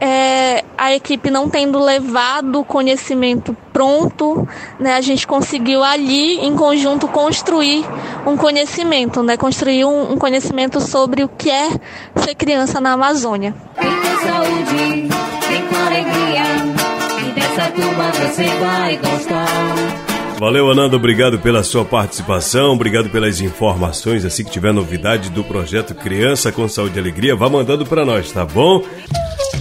é, 0.00 0.64
a 0.76 0.94
equipe 0.94 1.30
não 1.30 1.48
tendo 1.48 1.78
levado 1.78 2.60
o 2.60 2.64
conhecimento 2.64 3.56
pronto, 3.72 4.46
né, 4.78 4.94
a 4.94 5.00
gente 5.00 5.26
conseguiu 5.26 5.82
ali, 5.82 6.38
em 6.38 6.54
conjunto, 6.54 7.08
construir 7.08 7.84
um 8.26 8.36
conhecimento, 8.36 9.22
né, 9.22 9.36
construir 9.36 9.84
um, 9.84 10.12
um 10.12 10.16
conhecimento 10.16 10.80
sobre 10.80 11.24
o 11.24 11.28
que 11.28 11.50
é 11.50 11.70
ser 12.16 12.34
criança 12.34 12.80
na 12.80 12.92
Amazônia. 12.92 13.54
Vem 13.80 13.90
com 13.90 14.26
saúde, 14.26 15.08
vem 15.48 15.62
com 15.66 15.76
alegria, 15.86 16.42
e 17.26 17.32
dessa 17.32 17.70
turma 17.70 18.10
você 18.12 18.44
vai 18.44 18.96
gostar. 18.96 20.06
Valeu, 20.38 20.70
Ananda, 20.70 20.96
obrigado 20.96 21.38
pela 21.38 21.62
sua 21.62 21.82
participação, 21.82 22.74
obrigado 22.74 23.08
pelas 23.08 23.40
informações. 23.40 24.22
Assim 24.22 24.44
que 24.44 24.50
tiver 24.50 24.70
novidade 24.70 25.30
do 25.30 25.42
projeto 25.42 25.94
Criança 25.94 26.52
com 26.52 26.68
Saúde 26.68 26.98
e 26.98 27.00
Alegria, 27.00 27.34
vá 27.34 27.48
mandando 27.48 27.86
para 27.86 28.04
nós, 28.04 28.30
tá 28.32 28.44
bom? 28.44 28.82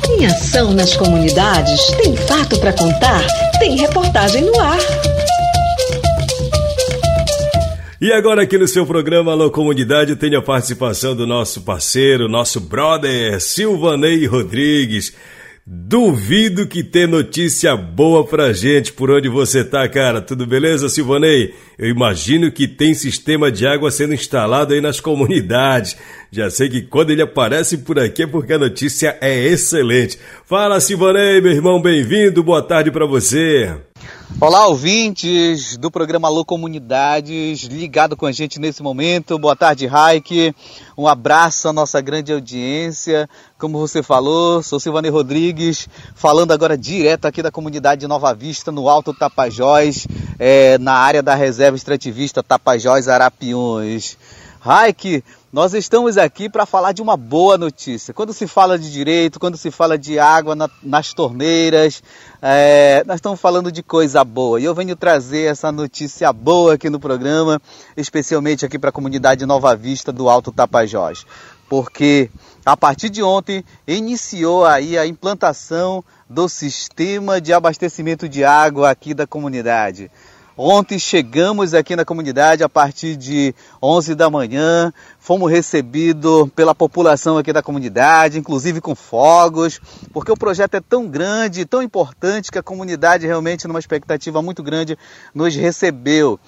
Tem 0.01 0.25
ação 0.25 0.73
nas 0.73 0.95
comunidades, 0.95 1.87
tem 2.01 2.15
fato 2.15 2.59
para 2.59 2.73
contar, 2.73 3.25
tem 3.59 3.75
reportagem 3.77 4.43
no 4.43 4.59
ar. 4.59 4.79
E 7.99 8.11
agora 8.11 8.43
aqui 8.43 8.57
no 8.57 8.67
seu 8.67 8.85
programa 8.85 9.31
Alô 9.31 9.49
Comunidade 9.49 10.15
tem 10.15 10.35
a 10.35 10.41
participação 10.41 11.15
do 11.15 11.25
nosso 11.25 11.61
parceiro, 11.61 12.27
nosso 12.27 12.59
brother 12.59 13.39
Silvanei 13.41 14.25
Rodrigues. 14.25 15.13
Duvido 15.67 16.67
que 16.67 16.83
tem 16.83 17.07
notícia 17.07 17.75
boa 17.75 18.23
pra 18.23 18.53
gente 18.53 18.93
por 18.93 19.09
onde 19.09 19.27
você 19.27 19.63
tá, 19.63 19.89
cara. 19.89 20.21
Tudo 20.21 20.45
beleza, 20.45 20.87
Silvanei? 20.87 21.55
Eu 21.75 21.89
imagino 21.89 22.51
que 22.51 22.67
tem 22.67 22.93
sistema 22.93 23.51
de 23.51 23.65
água 23.65 23.89
sendo 23.89 24.13
instalado 24.13 24.75
aí 24.75 24.79
nas 24.79 24.99
comunidades. 24.99 25.97
Já 26.31 26.51
sei 26.51 26.69
que 26.69 26.83
quando 26.83 27.09
ele 27.09 27.23
aparece 27.23 27.79
por 27.79 27.97
aqui 27.97 28.21
é 28.21 28.27
porque 28.27 28.53
a 28.53 28.59
notícia 28.59 29.17
é 29.19 29.47
excelente. 29.47 30.19
Fala, 30.45 30.79
Silvanei, 30.79 31.41
meu 31.41 31.53
irmão, 31.53 31.81
bem-vindo. 31.81 32.43
Boa 32.43 32.61
tarde 32.61 32.91
para 32.91 33.07
você. 33.07 33.75
Olá, 34.41 34.67
ouvintes 34.67 35.77
do 35.77 35.89
programa 35.89 36.27
Alô 36.27 36.43
Comunidades, 36.43 37.61
ligado 37.63 38.17
com 38.17 38.25
a 38.25 38.31
gente 38.31 38.59
nesse 38.59 38.83
momento. 38.83 39.39
Boa 39.39 39.55
tarde, 39.55 39.85
Raik. 39.85 40.53
Um 40.97 41.07
abraço 41.07 41.69
à 41.69 41.73
nossa 41.73 42.01
grande 42.01 42.33
audiência. 42.33 43.29
Como 43.57 43.77
você 43.77 44.03
falou, 44.03 44.61
sou 44.61 44.79
Silvane 44.79 45.09
Rodrigues, 45.09 45.87
falando 46.15 46.51
agora 46.51 46.77
direto 46.77 47.25
aqui 47.25 47.41
da 47.41 47.51
comunidade 47.51 48.01
de 48.01 48.07
Nova 48.07 48.33
Vista, 48.33 48.71
no 48.71 48.89
Alto 48.89 49.13
Tapajós, 49.13 50.05
é, 50.37 50.77
na 50.79 50.93
área 50.93 51.23
da 51.23 51.35
reserva 51.35 51.77
extrativista 51.77 52.43
Tapajós 52.43 53.07
Arapiões. 53.07 54.17
Raik, 54.59 55.23
nós 55.55 55.73
estamos 55.73 56.17
aqui 56.17 56.49
para 56.49 56.65
falar 56.65 56.91
de 56.91 57.01
uma 57.01 57.15
boa 57.15 57.57
notícia. 57.57 58.13
Quando 58.13 58.33
se 58.33 58.45
fala 58.45 58.77
de 58.77 58.91
direito, 58.91 59.39
quando 59.39 59.55
se 59.55 59.71
fala 59.71 59.97
de 59.97 60.19
água 60.19 60.53
na, 60.53 60.69
nas 60.83 61.13
torneiras, 61.13 62.03
é, 62.41 63.05
nós 63.07 63.15
estamos 63.15 63.39
falando 63.39 63.71
de 63.71 63.81
coisa 63.81 64.21
boa. 64.25 64.59
E 64.59 64.65
eu 64.65 64.75
venho 64.75 64.97
trazer 64.97 65.49
essa 65.49 65.71
notícia 65.71 66.33
boa 66.33 66.73
aqui 66.73 66.89
no 66.89 66.99
programa, 66.99 67.61
especialmente 67.95 68.65
aqui 68.65 68.77
para 68.77 68.89
a 68.89 68.91
comunidade 68.91 69.45
Nova 69.45 69.73
Vista 69.77 70.11
do 70.11 70.27
Alto 70.27 70.51
Tapajós. 70.51 71.25
Porque 71.69 72.29
a 72.65 72.75
partir 72.75 73.07
de 73.07 73.23
ontem 73.23 73.63
iniciou 73.87 74.65
aí 74.65 74.97
a 74.97 75.07
implantação 75.07 76.03
do 76.29 76.49
sistema 76.49 77.39
de 77.39 77.53
abastecimento 77.53 78.27
de 78.27 78.43
água 78.43 78.89
aqui 78.89 79.13
da 79.13 79.25
comunidade. 79.25 80.11
Ontem 80.57 80.97
chegamos 80.97 81.73
aqui 81.73 81.97
na 81.97 82.05
comunidade 82.05 82.63
a 82.63 82.69
partir 82.69 83.17
de 83.17 83.53
11 83.83 84.15
da 84.15 84.29
manhã, 84.29 84.93
fomos 85.19 85.51
recebidos 85.51 86.49
pela 86.55 86.73
população 86.73 87.37
aqui 87.37 87.51
da 87.51 87.61
comunidade, 87.61 88.39
inclusive 88.39 88.79
com 88.79 88.95
fogos, 88.95 89.81
porque 90.13 90.31
o 90.31 90.37
projeto 90.37 90.75
é 90.75 90.79
tão 90.79 91.09
grande, 91.09 91.65
tão 91.65 91.83
importante 91.83 92.49
que 92.49 92.57
a 92.57 92.63
comunidade 92.63 93.27
realmente, 93.27 93.67
numa 93.67 93.79
expectativa 93.79 94.41
muito 94.41 94.63
grande, 94.63 94.97
nos 95.33 95.53
recebeu. 95.53 96.39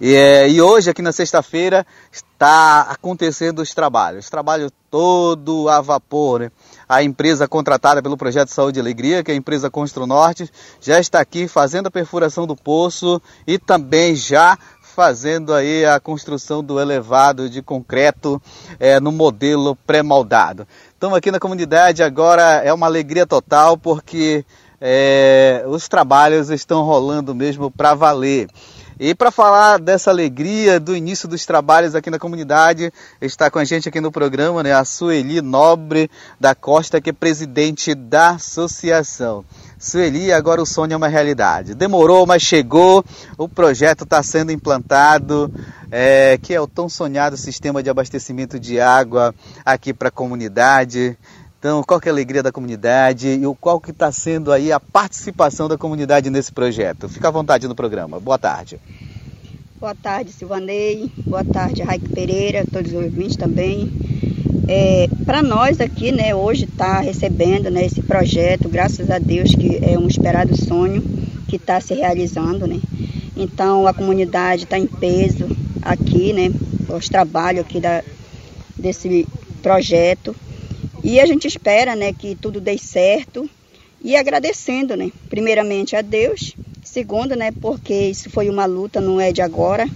E, 0.00 0.14
é, 0.14 0.48
e 0.48 0.60
hoje, 0.60 0.90
aqui 0.90 1.00
na 1.00 1.12
sexta-feira, 1.12 1.86
está 2.12 2.82
acontecendo 2.82 3.60
os 3.60 3.72
trabalhos, 3.72 4.28
trabalho 4.28 4.70
todo 4.90 5.68
a 5.68 5.80
vapor. 5.80 6.40
Né? 6.40 6.50
A 6.88 7.02
empresa 7.02 7.48
contratada 7.48 8.02
pelo 8.02 8.16
Projeto 8.16 8.48
Saúde 8.48 8.78
e 8.78 8.80
Alegria, 8.80 9.24
que 9.24 9.30
é 9.30 9.34
a 9.34 9.36
empresa 9.36 9.70
Constru 9.70 10.06
Norte, 10.06 10.50
já 10.80 11.00
está 11.00 11.20
aqui 11.20 11.48
fazendo 11.48 11.86
a 11.86 11.90
perfuração 11.90 12.46
do 12.46 12.54
poço 12.54 13.20
e 13.46 13.58
também 13.58 14.14
já 14.14 14.58
fazendo 14.82 15.52
aí 15.52 15.84
a 15.84 16.00
construção 16.00 16.64
do 16.64 16.80
elevado 16.80 17.50
de 17.50 17.60
concreto 17.60 18.40
é, 18.80 18.98
no 18.98 19.12
modelo 19.12 19.76
pré-moldado. 19.86 20.66
Então 20.96 21.14
aqui 21.14 21.30
na 21.30 21.38
comunidade 21.38 22.02
agora 22.02 22.42
é 22.64 22.72
uma 22.72 22.86
alegria 22.86 23.26
total 23.26 23.76
porque 23.76 24.42
é, 24.80 25.64
os 25.66 25.88
trabalhos 25.88 26.48
estão 26.48 26.82
rolando 26.82 27.34
mesmo 27.34 27.70
para 27.70 27.94
valer. 27.94 28.48
E 28.98 29.14
para 29.14 29.30
falar 29.30 29.78
dessa 29.78 30.10
alegria 30.10 30.80
do 30.80 30.96
início 30.96 31.28
dos 31.28 31.44
trabalhos 31.44 31.94
aqui 31.94 32.08
na 32.08 32.18
comunidade, 32.18 32.90
está 33.20 33.50
com 33.50 33.58
a 33.58 33.64
gente 33.64 33.86
aqui 33.86 34.00
no 34.00 34.10
programa 34.10 34.62
né, 34.62 34.72
a 34.72 34.86
Sueli 34.86 35.42
Nobre 35.42 36.10
da 36.40 36.54
Costa, 36.54 36.98
que 36.98 37.10
é 37.10 37.12
presidente 37.12 37.94
da 37.94 38.30
associação. 38.30 39.44
Sueli, 39.78 40.32
agora 40.32 40.62
o 40.62 40.66
sonho 40.66 40.94
é 40.94 40.96
uma 40.96 41.08
realidade. 41.08 41.74
Demorou, 41.74 42.24
mas 42.24 42.40
chegou. 42.40 43.04
O 43.36 43.46
projeto 43.46 44.04
está 44.04 44.22
sendo 44.22 44.50
implantado, 44.50 45.52
é, 45.90 46.38
que 46.40 46.54
é 46.54 46.60
o 46.60 46.66
tão 46.66 46.88
sonhado 46.88 47.36
sistema 47.36 47.82
de 47.82 47.90
abastecimento 47.90 48.58
de 48.58 48.80
água 48.80 49.34
aqui 49.62 49.92
para 49.92 50.08
a 50.08 50.10
comunidade. 50.10 51.18
Então, 51.58 51.82
qual 51.82 52.00
que 52.00 52.08
é 52.08 52.10
a 52.10 52.14
alegria 52.14 52.42
da 52.42 52.52
comunidade 52.52 53.28
e 53.28 53.42
qual 53.58 53.80
que 53.80 53.90
está 53.90 54.12
sendo 54.12 54.52
aí 54.52 54.70
a 54.70 54.78
participação 54.78 55.68
da 55.68 55.78
comunidade 55.78 56.28
nesse 56.28 56.52
projeto? 56.52 57.08
Fica 57.08 57.28
à 57.28 57.30
vontade 57.30 57.66
no 57.66 57.74
programa. 57.74 58.20
Boa 58.20 58.38
tarde. 58.38 58.78
Boa 59.80 59.94
tarde, 59.94 60.32
Silvanei. 60.32 61.10
Boa 61.26 61.44
tarde, 61.44 61.82
Raik 61.82 62.08
Pereira, 62.10 62.64
todos 62.70 62.92
os 62.92 63.02
ouvintes 63.02 63.36
também. 63.36 63.90
É, 64.68 65.08
Para 65.24 65.42
nós 65.42 65.80
aqui, 65.80 66.12
né, 66.12 66.34
hoje 66.34 66.64
está 66.64 67.00
recebendo 67.00 67.70
né, 67.70 67.86
esse 67.86 68.02
projeto, 68.02 68.68
graças 68.68 69.10
a 69.10 69.18
Deus, 69.18 69.54
que 69.54 69.78
é 69.82 69.98
um 69.98 70.06
esperado 70.06 70.56
sonho 70.56 71.02
que 71.48 71.56
está 71.56 71.80
se 71.80 71.94
realizando, 71.94 72.66
né? 72.66 72.80
Então 73.36 73.86
a 73.86 73.94
comunidade 73.94 74.64
está 74.64 74.78
em 74.78 74.86
peso 74.86 75.46
aqui, 75.82 76.32
né? 76.32 76.50
Os 76.88 77.08
trabalhos 77.08 77.60
aqui 77.60 77.80
da, 77.80 78.02
desse 78.76 79.26
projeto. 79.62 80.34
E 81.08 81.20
a 81.20 81.24
gente 81.24 81.46
espera, 81.46 81.94
né, 81.94 82.12
que 82.12 82.34
tudo 82.34 82.60
dê 82.60 82.76
certo. 82.76 83.48
E 84.02 84.16
agradecendo, 84.16 84.96
né, 84.96 85.12
primeiramente 85.30 85.94
a 85.94 86.02
Deus, 86.02 86.56
segundo, 86.82 87.36
né, 87.36 87.52
porque 87.60 87.94
isso 87.94 88.28
foi 88.28 88.50
uma 88.50 88.64
luta, 88.66 89.00
não 89.00 89.20
é 89.20 89.30
de 89.30 89.40
agora, 89.40 89.88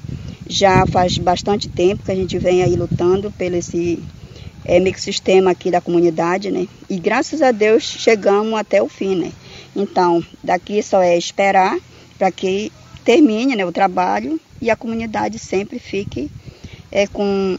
já 0.49 0.87
faz 0.87 1.19
bastante 1.19 1.69
tempo 1.69 2.05
que 2.05 2.13
a 2.13 2.15
gente 2.15 2.39
vem 2.39 2.63
aí 2.63 2.77
lutando 2.77 3.29
pelo 3.33 3.57
esse 3.57 3.99
é, 4.65 4.79
microsistema 4.79 5.51
aqui 5.51 5.69
da 5.69 5.81
comunidade, 5.81 6.49
né, 6.53 6.69
e 6.89 6.97
graças 6.97 7.43
a 7.43 7.51
Deus 7.51 7.83
chegamos 7.83 8.55
até 8.55 8.81
o 8.81 8.89
fim, 8.89 9.17
né. 9.17 9.33
Então, 9.75 10.25
daqui 10.45 10.81
só 10.81 11.03
é 11.03 11.19
esperar 11.19 11.77
para 12.17 12.31
que 12.31 12.71
termine 13.05 13.57
né, 13.57 13.67
o 13.67 13.73
trabalho 13.73 14.41
e 14.63 14.71
a 14.71 14.77
comunidade 14.77 15.41
sempre 15.41 15.81
fique 15.81 16.31
é, 16.93 17.09
com 17.09 17.59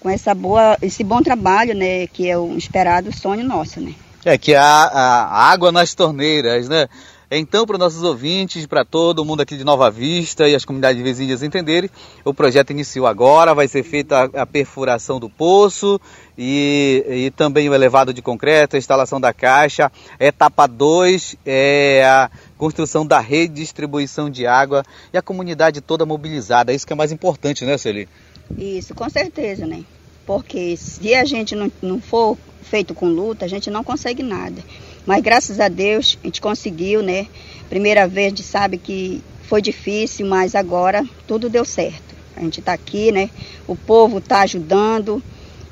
com 0.00 0.08
essa 0.08 0.34
boa, 0.34 0.76
esse 0.80 1.04
bom 1.04 1.22
trabalho, 1.22 1.74
né, 1.74 2.06
que 2.06 2.28
é 2.28 2.36
o 2.36 2.56
esperado 2.56 3.14
sonho 3.14 3.44
nosso, 3.44 3.80
né? 3.80 3.94
É 4.24 4.36
que 4.36 4.54
a, 4.54 5.28
água 5.30 5.70
nas 5.70 5.94
torneiras, 5.94 6.68
né? 6.68 6.88
Então, 7.32 7.64
para 7.64 7.74
os 7.74 7.78
nossos 7.78 8.02
ouvintes, 8.02 8.66
para 8.66 8.84
todo 8.84 9.24
mundo 9.24 9.40
aqui 9.40 9.56
de 9.56 9.62
Nova 9.62 9.88
Vista 9.88 10.48
e 10.48 10.54
as 10.54 10.64
comunidades 10.64 11.00
vizinhas 11.00 11.44
entenderem, 11.44 11.88
o 12.24 12.34
projeto 12.34 12.70
iniciou 12.70 13.06
agora, 13.06 13.54
vai 13.54 13.68
ser 13.68 13.84
feita 13.84 14.28
a, 14.34 14.42
a 14.42 14.46
perfuração 14.46 15.20
do 15.20 15.30
poço 15.30 16.00
e, 16.36 17.04
e, 17.08 17.30
também 17.30 17.68
o 17.68 17.74
elevado 17.74 18.12
de 18.12 18.20
concreto, 18.20 18.74
a 18.74 18.78
instalação 18.80 19.20
da 19.20 19.32
caixa. 19.32 19.92
Etapa 20.18 20.66
2 20.66 21.36
é 21.46 22.02
a 22.04 22.28
construção 22.58 23.06
da 23.06 23.20
redistribuição 23.20 24.28
de 24.28 24.44
água 24.44 24.82
e 25.12 25.16
a 25.16 25.22
comunidade 25.22 25.80
toda 25.80 26.04
mobilizada. 26.04 26.72
É 26.72 26.74
isso 26.74 26.86
que 26.86 26.92
é 26.92 26.96
mais 26.96 27.12
importante, 27.12 27.64
né, 27.64 27.78
Celi? 27.78 28.08
Isso, 28.56 28.94
com 28.94 29.08
certeza, 29.08 29.66
né? 29.66 29.84
Porque 30.26 30.76
se 30.76 31.14
a 31.14 31.24
gente 31.24 31.54
não, 31.54 31.70
não 31.82 32.00
for 32.00 32.36
feito 32.62 32.94
com 32.94 33.06
luta, 33.06 33.44
a 33.44 33.48
gente 33.48 33.70
não 33.70 33.82
consegue 33.82 34.22
nada. 34.22 34.62
Mas 35.06 35.22
graças 35.22 35.58
a 35.60 35.68
Deus 35.68 36.18
a 36.22 36.26
gente 36.26 36.40
conseguiu, 36.40 37.02
né? 37.02 37.26
Primeira 37.68 38.06
vez 38.06 38.26
a 38.26 38.30
gente 38.30 38.42
sabe 38.42 38.78
que 38.78 39.22
foi 39.42 39.60
difícil, 39.60 40.26
mas 40.26 40.54
agora 40.54 41.04
tudo 41.26 41.48
deu 41.48 41.64
certo. 41.64 42.14
A 42.36 42.40
gente 42.40 42.60
está 42.60 42.72
aqui, 42.72 43.10
né? 43.10 43.30
O 43.66 43.74
povo 43.74 44.18
está 44.18 44.42
ajudando 44.42 45.22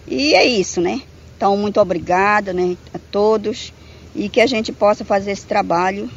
e 0.07 0.35
é 0.35 0.45
isso, 0.45 0.81
né? 0.81 1.03
Então, 1.37 1.57
muito 1.57 1.81
obrigada, 1.81 2.53
né? 2.53 2.77
A 2.93 2.99
todos 2.99 3.73
e 4.15 4.29
que 4.29 4.41
a 4.41 4.47
gente 4.47 4.73
possa 4.73 5.05
fazer 5.05 5.31
esse 5.31 5.47
trabalho 5.47 6.11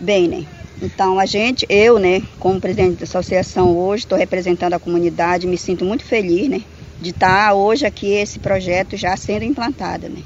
bem, 0.00 0.26
né? 0.26 0.44
Então, 0.80 1.18
a 1.18 1.26
gente, 1.26 1.64
eu, 1.68 1.98
né, 1.98 2.22
como 2.38 2.60
presidente 2.60 2.98
da 2.98 3.04
associação 3.04 3.76
hoje, 3.76 4.04
estou 4.04 4.18
representando 4.18 4.74
a 4.74 4.78
comunidade, 4.78 5.46
me 5.46 5.56
sinto 5.56 5.84
muito 5.84 6.04
feliz, 6.04 6.48
né, 6.48 6.60
de 7.00 7.10
estar 7.10 7.54
hoje 7.54 7.86
aqui 7.86 8.12
esse 8.12 8.38
projeto 8.38 8.96
já 8.96 9.16
sendo 9.16 9.44
implantado, 9.44 10.08
né. 10.08 10.22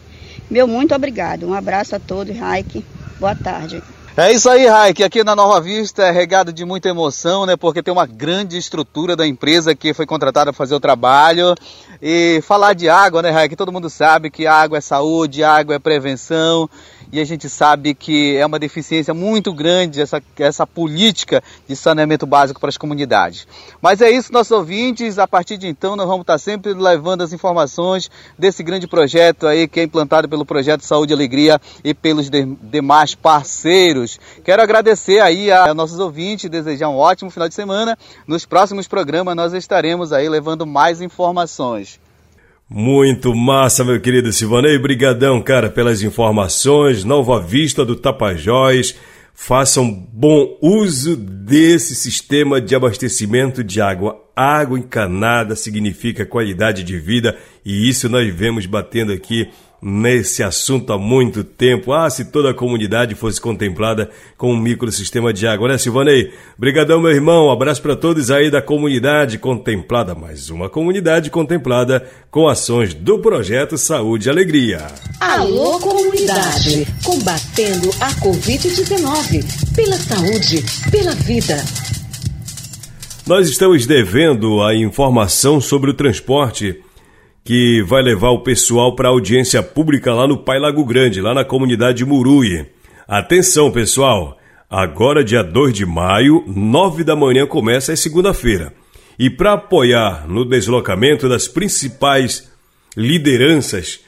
Meu 0.50 0.66
muito 0.66 0.92
obrigado. 0.92 1.47
Um 1.47 1.54
abraço 1.54 1.95
a 1.95 2.00
todos, 2.00 2.37
Raik. 2.37 2.85
Boa 3.21 3.37
tarde. 3.37 3.80
É 4.16 4.33
isso 4.33 4.50
aí, 4.50 4.66
Raik. 4.66 5.04
Aqui 5.04 5.23
na 5.23 5.37
Nova 5.37 5.61
Vista 5.61 6.02
é 6.02 6.11
regado 6.11 6.52
de 6.52 6.64
muita 6.64 6.88
emoção, 6.88 7.47
né? 7.47 7.57
Porque 7.57 7.80
tem 7.80 7.92
uma 7.92 8.04
grande 8.04 8.59
estrutura 8.59 9.14
da 9.14 9.25
empresa 9.25 9.76
que 9.76 9.95
foi 9.95 10.04
contratada 10.04 10.52
para 10.52 10.59
fazer 10.59 10.75
o 10.75 10.80
trabalho. 10.80 11.54
E 12.02 12.40
falar 12.42 12.75
de 12.75 12.88
água, 12.88 13.23
né, 13.23 13.30
Raik? 13.30 13.54
Todo 13.54 13.71
mundo 13.71 13.88
sabe 13.88 14.28
que 14.28 14.45
água 14.45 14.78
é 14.78 14.80
saúde, 14.80 15.45
água 15.45 15.76
é 15.76 15.78
prevenção 15.78 16.69
e 17.12 17.20
a 17.20 17.24
gente 17.24 17.48
sabe 17.48 17.94
que 17.94 18.36
é 18.36 18.46
uma 18.46 18.58
deficiência 18.58 19.12
muito 19.12 19.52
grande 19.52 20.00
essa, 20.00 20.22
essa 20.38 20.66
política 20.66 21.42
de 21.68 21.74
saneamento 21.74 22.26
básico 22.26 22.60
para 22.60 22.68
as 22.68 22.76
comunidades. 22.76 23.46
Mas 23.80 24.00
é 24.00 24.10
isso, 24.10 24.32
nossos 24.32 24.52
ouvintes. 24.52 25.18
A 25.18 25.26
partir 25.26 25.56
de 25.56 25.66
então, 25.66 25.96
nós 25.96 26.06
vamos 26.06 26.22
estar 26.22 26.38
sempre 26.38 26.72
levando 26.72 27.22
as 27.22 27.32
informações 27.32 28.10
desse 28.38 28.62
grande 28.62 28.86
projeto 28.86 29.46
aí 29.46 29.66
que 29.66 29.80
é 29.80 29.82
implantado 29.82 30.28
pelo 30.28 30.44
Projeto 30.44 30.82
Saúde 30.82 31.12
e 31.12 31.14
Alegria 31.14 31.60
e 31.82 31.92
pelos 31.94 32.30
de, 32.30 32.44
demais 32.44 33.14
parceiros. 33.14 34.18
Quero 34.44 34.62
agradecer 34.62 35.20
aí 35.20 35.50
a, 35.50 35.70
a 35.70 35.74
nossos 35.74 35.98
ouvintes, 35.98 36.48
desejar 36.48 36.88
um 36.88 36.96
ótimo 36.96 37.30
final 37.30 37.48
de 37.48 37.54
semana. 37.54 37.98
Nos 38.26 38.46
próximos 38.46 38.86
programas 38.86 39.34
nós 39.34 39.52
estaremos 39.52 40.12
aí 40.12 40.28
levando 40.28 40.66
mais 40.66 41.00
informações. 41.00 41.98
Muito 42.72 43.34
massa, 43.34 43.82
meu 43.82 44.00
querido 44.00 44.32
Silvanei. 44.32 44.78
Brigadão, 44.78 45.42
cara, 45.42 45.68
pelas 45.68 46.02
informações. 46.02 47.02
Nova 47.02 47.40
Vista 47.40 47.84
do 47.84 47.96
Tapajós. 47.96 48.94
Façam 49.34 49.90
bom 49.90 50.56
uso 50.62 51.16
desse 51.16 51.96
sistema 51.96 52.60
de 52.60 52.76
abastecimento 52.76 53.64
de 53.64 53.80
água. 53.80 54.24
Água 54.36 54.78
encanada 54.78 55.56
significa 55.56 56.24
qualidade 56.24 56.84
de 56.84 56.96
vida 56.96 57.36
e 57.64 57.88
isso 57.88 58.08
nós 58.08 58.32
vemos 58.32 58.66
batendo 58.66 59.12
aqui 59.12 59.48
nesse 59.82 60.42
assunto 60.42 60.92
há 60.92 60.99
muito 60.99 61.42
tempo. 61.42 61.92
Ah, 61.92 62.08
se 62.10 62.26
toda 62.26 62.50
a 62.50 62.54
comunidade 62.54 63.14
fosse 63.14 63.40
contemplada 63.40 64.10
com 64.37 64.52
um 64.52 64.56
microsistema 64.56 65.32
de 65.32 65.46
água, 65.46 65.68
né, 65.68 65.78
Silvanei? 65.78 66.32
Brigadão, 66.58 67.00
meu 67.00 67.10
irmão. 67.10 67.46
Um 67.46 67.50
abraço 67.50 67.80
para 67.80 67.96
todos 67.96 68.30
aí 68.30 68.50
da 68.50 68.60
comunidade 68.60 69.38
contemplada. 69.38 70.14
Mais 70.14 70.50
uma 70.50 70.68
comunidade 70.68 71.30
contemplada 71.30 72.06
com 72.30 72.49
ações 72.49 72.94
do 72.94 73.18
projeto 73.18 73.78
Saúde 73.78 74.28
e 74.28 74.30
Alegria. 74.30 74.87
Alô, 75.20 75.78
comunidade. 75.78 76.87
Combatendo 77.04 77.90
a 78.00 78.10
Covid-19. 78.14 79.44
Pela 79.75 79.96
saúde, 79.96 80.64
pela 80.90 81.14
vida. 81.14 81.56
Nós 83.26 83.49
estamos 83.49 83.87
devendo 83.87 84.60
a 84.62 84.75
informação 84.75 85.60
sobre 85.60 85.90
o 85.90 85.94
transporte 85.94 86.82
que 87.44 87.82
vai 87.82 88.02
levar 88.02 88.30
o 88.30 88.42
pessoal 88.42 88.94
para 88.94 89.09
audiência 89.09 89.62
pública 89.62 90.12
lá 90.12 90.26
no 90.26 90.38
Pai 90.38 90.59
Lago 90.59 90.85
Grande, 90.85 91.20
lá 91.20 91.35
na 91.35 91.44
comunidade 91.44 92.04
Murui. 92.04 92.66
Atenção, 93.09 93.70
pessoal! 93.70 94.38
Agora, 94.68 95.25
dia 95.25 95.42
2 95.42 95.75
de 95.75 95.85
maio, 95.85 96.44
9 96.47 97.02
da 97.02 97.16
manhã, 97.16 97.47
começa 97.47 97.92
a 97.92 97.97
segunda-feira. 97.97 98.73
E 99.18 99.28
para 99.28 99.54
apoiar 99.54 100.28
no 100.28 100.44
deslocamento 100.44 101.28
das 101.28 101.49
principais 101.49 102.49
lideranças 102.97 104.00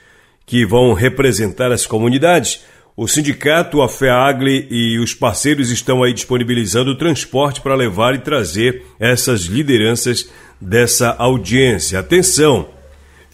que 0.46 0.64
vão 0.64 0.92
representar 0.92 1.72
as 1.72 1.84
comunidades, 1.84 2.60
o 2.96 3.08
sindicato, 3.08 3.82
a 3.82 3.88
FEAGLE 3.88 4.68
e 4.70 4.98
os 4.98 5.14
parceiros 5.14 5.70
estão 5.70 6.02
aí 6.02 6.12
disponibilizando 6.12 6.96
transporte 6.96 7.60
para 7.60 7.74
levar 7.74 8.14
e 8.14 8.18
trazer 8.18 8.84
essas 9.00 9.42
lideranças 9.42 10.30
dessa 10.60 11.10
audiência. 11.18 11.98
Atenção! 11.98 12.81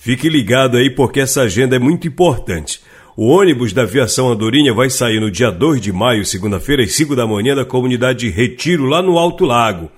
Fique 0.09 0.27
ligado 0.27 0.79
aí 0.79 0.89
porque 0.89 1.21
essa 1.21 1.43
agenda 1.43 1.77
é 1.77 1.79
muito 1.79 2.09
importante. 2.09 2.81
O 3.15 3.27
ônibus 3.27 3.75
da 3.75 3.83
aviação 3.83 4.31
Andorinha 4.31 4.73
vai 4.73 4.89
sair 4.89 5.21
no 5.21 5.31
dia 5.31 5.51
2 5.51 5.83
de 5.83 5.93
maio, 5.93 6.25
segunda-feira, 6.25 6.83
às 6.83 6.93
5 6.93 7.15
da 7.15 7.27
manhã, 7.27 7.55
da 7.55 7.63
comunidade 7.63 8.31
Retiro, 8.31 8.87
lá 8.87 9.03
no 9.03 9.19
Alto 9.19 9.45
Lago. 9.45 9.91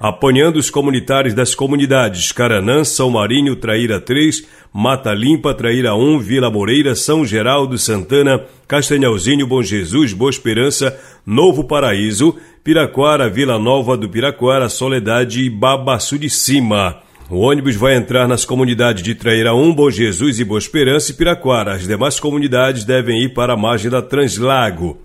Apanhando 0.00 0.56
os 0.56 0.70
comunitários 0.70 1.34
das 1.34 1.54
comunidades 1.54 2.32
Caranã, 2.32 2.84
São 2.84 3.10
Marinho, 3.10 3.54
Traíra 3.54 4.00
3, 4.00 4.46
Mata 4.72 5.12
Limpa, 5.12 5.52
Traíra 5.52 5.94
1, 5.94 6.20
Vila 6.20 6.50
Moreira, 6.50 6.94
São 6.94 7.22
Geraldo, 7.26 7.76
Santana, 7.76 8.42
Castanhalzinho, 8.66 9.46
Bom 9.46 9.62
Jesus, 9.62 10.14
Boa 10.14 10.30
Esperança, 10.30 10.98
Novo 11.26 11.64
Paraíso, 11.64 12.34
Piraquara, 12.64 13.28
Vila 13.28 13.58
Nova 13.58 13.94
do 13.94 14.08
Piraquara, 14.08 14.70
Soledade 14.70 15.42
e 15.42 15.50
Babaçu 15.50 16.18
de 16.18 16.30
Cima. 16.30 17.09
O 17.30 17.42
ônibus 17.42 17.76
vai 17.76 17.94
entrar 17.94 18.26
nas 18.26 18.44
comunidades 18.44 19.04
de 19.04 19.14
Traíra 19.14 19.54
1, 19.54 19.72
Bom 19.72 19.88
Jesus 19.88 20.40
e 20.40 20.44
Boa 20.44 20.58
Esperança 20.58 21.12
e 21.12 21.14
Piraquara. 21.14 21.74
As 21.74 21.86
demais 21.86 22.18
comunidades 22.18 22.82
devem 22.82 23.22
ir 23.22 23.28
para 23.28 23.52
a 23.52 23.56
margem 23.56 23.88
da 23.88 24.02
Translago. 24.02 24.98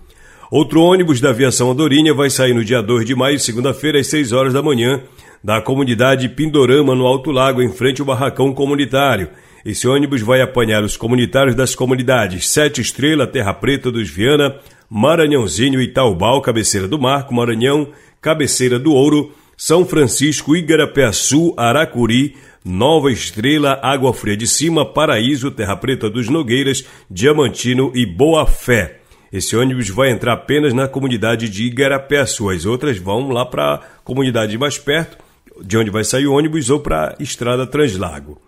Outro 0.50 0.82
ônibus 0.82 1.20
da 1.20 1.30
aviação 1.30 1.70
Andorinha 1.70 2.12
vai 2.12 2.28
sair 2.28 2.52
no 2.52 2.64
dia 2.64 2.82
2 2.82 3.06
de 3.06 3.14
maio, 3.14 3.38
segunda-feira, 3.38 4.00
às 4.00 4.08
6 4.08 4.32
horas 4.32 4.52
da 4.52 4.60
manhã, 4.60 5.04
da 5.42 5.60
comunidade 5.60 6.28
Pindorama, 6.28 6.96
no 6.96 7.06
Alto 7.06 7.30
Lago, 7.30 7.62
em 7.62 7.70
frente 7.70 8.00
ao 8.00 8.06
barracão 8.08 8.52
comunitário. 8.52 9.28
Esse 9.64 9.86
ônibus 9.86 10.20
vai 10.20 10.40
apanhar 10.40 10.82
os 10.82 10.96
comunitários 10.96 11.54
das 11.54 11.76
comunidades 11.76 12.48
Sete 12.48 12.80
Estrela, 12.80 13.28
Terra 13.28 13.54
Preta 13.54 13.88
dos 13.88 14.10
Viana, 14.10 14.56
Maranhãozinho, 14.90 15.80
Itaubal, 15.80 16.42
Cabeceira 16.42 16.88
do 16.88 16.98
Marco, 16.98 17.32
Maranhão, 17.32 17.86
Cabeceira 18.20 18.80
do 18.80 18.92
Ouro, 18.92 19.32
são 19.56 19.86
Francisco, 19.86 20.54
Igarapé-Sul, 20.54 21.54
Aracuri, 21.56 22.36
Nova 22.64 23.10
Estrela, 23.10 23.78
Água 23.82 24.12
Fria 24.12 24.36
de 24.36 24.46
Cima, 24.46 24.84
Paraíso, 24.84 25.50
Terra 25.50 25.76
Preta 25.76 26.10
dos 26.10 26.28
Nogueiras, 26.28 26.84
Diamantino 27.10 27.90
e 27.94 28.04
Boa 28.04 28.46
Fé. 28.46 28.98
Esse 29.32 29.56
ônibus 29.56 29.88
vai 29.88 30.10
entrar 30.10 30.34
apenas 30.34 30.74
na 30.74 30.86
comunidade 30.86 31.48
de 31.48 31.64
Igarapé-Sul. 31.64 32.50
As 32.50 32.66
outras 32.66 32.98
vão 32.98 33.28
lá 33.30 33.46
para 33.46 33.74
a 33.74 33.78
comunidade 34.04 34.56
mais 34.58 34.78
perto, 34.78 35.16
de 35.62 35.78
onde 35.78 35.90
vai 35.90 36.04
sair 36.04 36.26
o 36.26 36.34
ônibus, 36.34 36.68
ou 36.70 36.80
para 36.80 37.14
a 37.18 37.22
Estrada 37.22 37.66
Translago. 37.66 38.40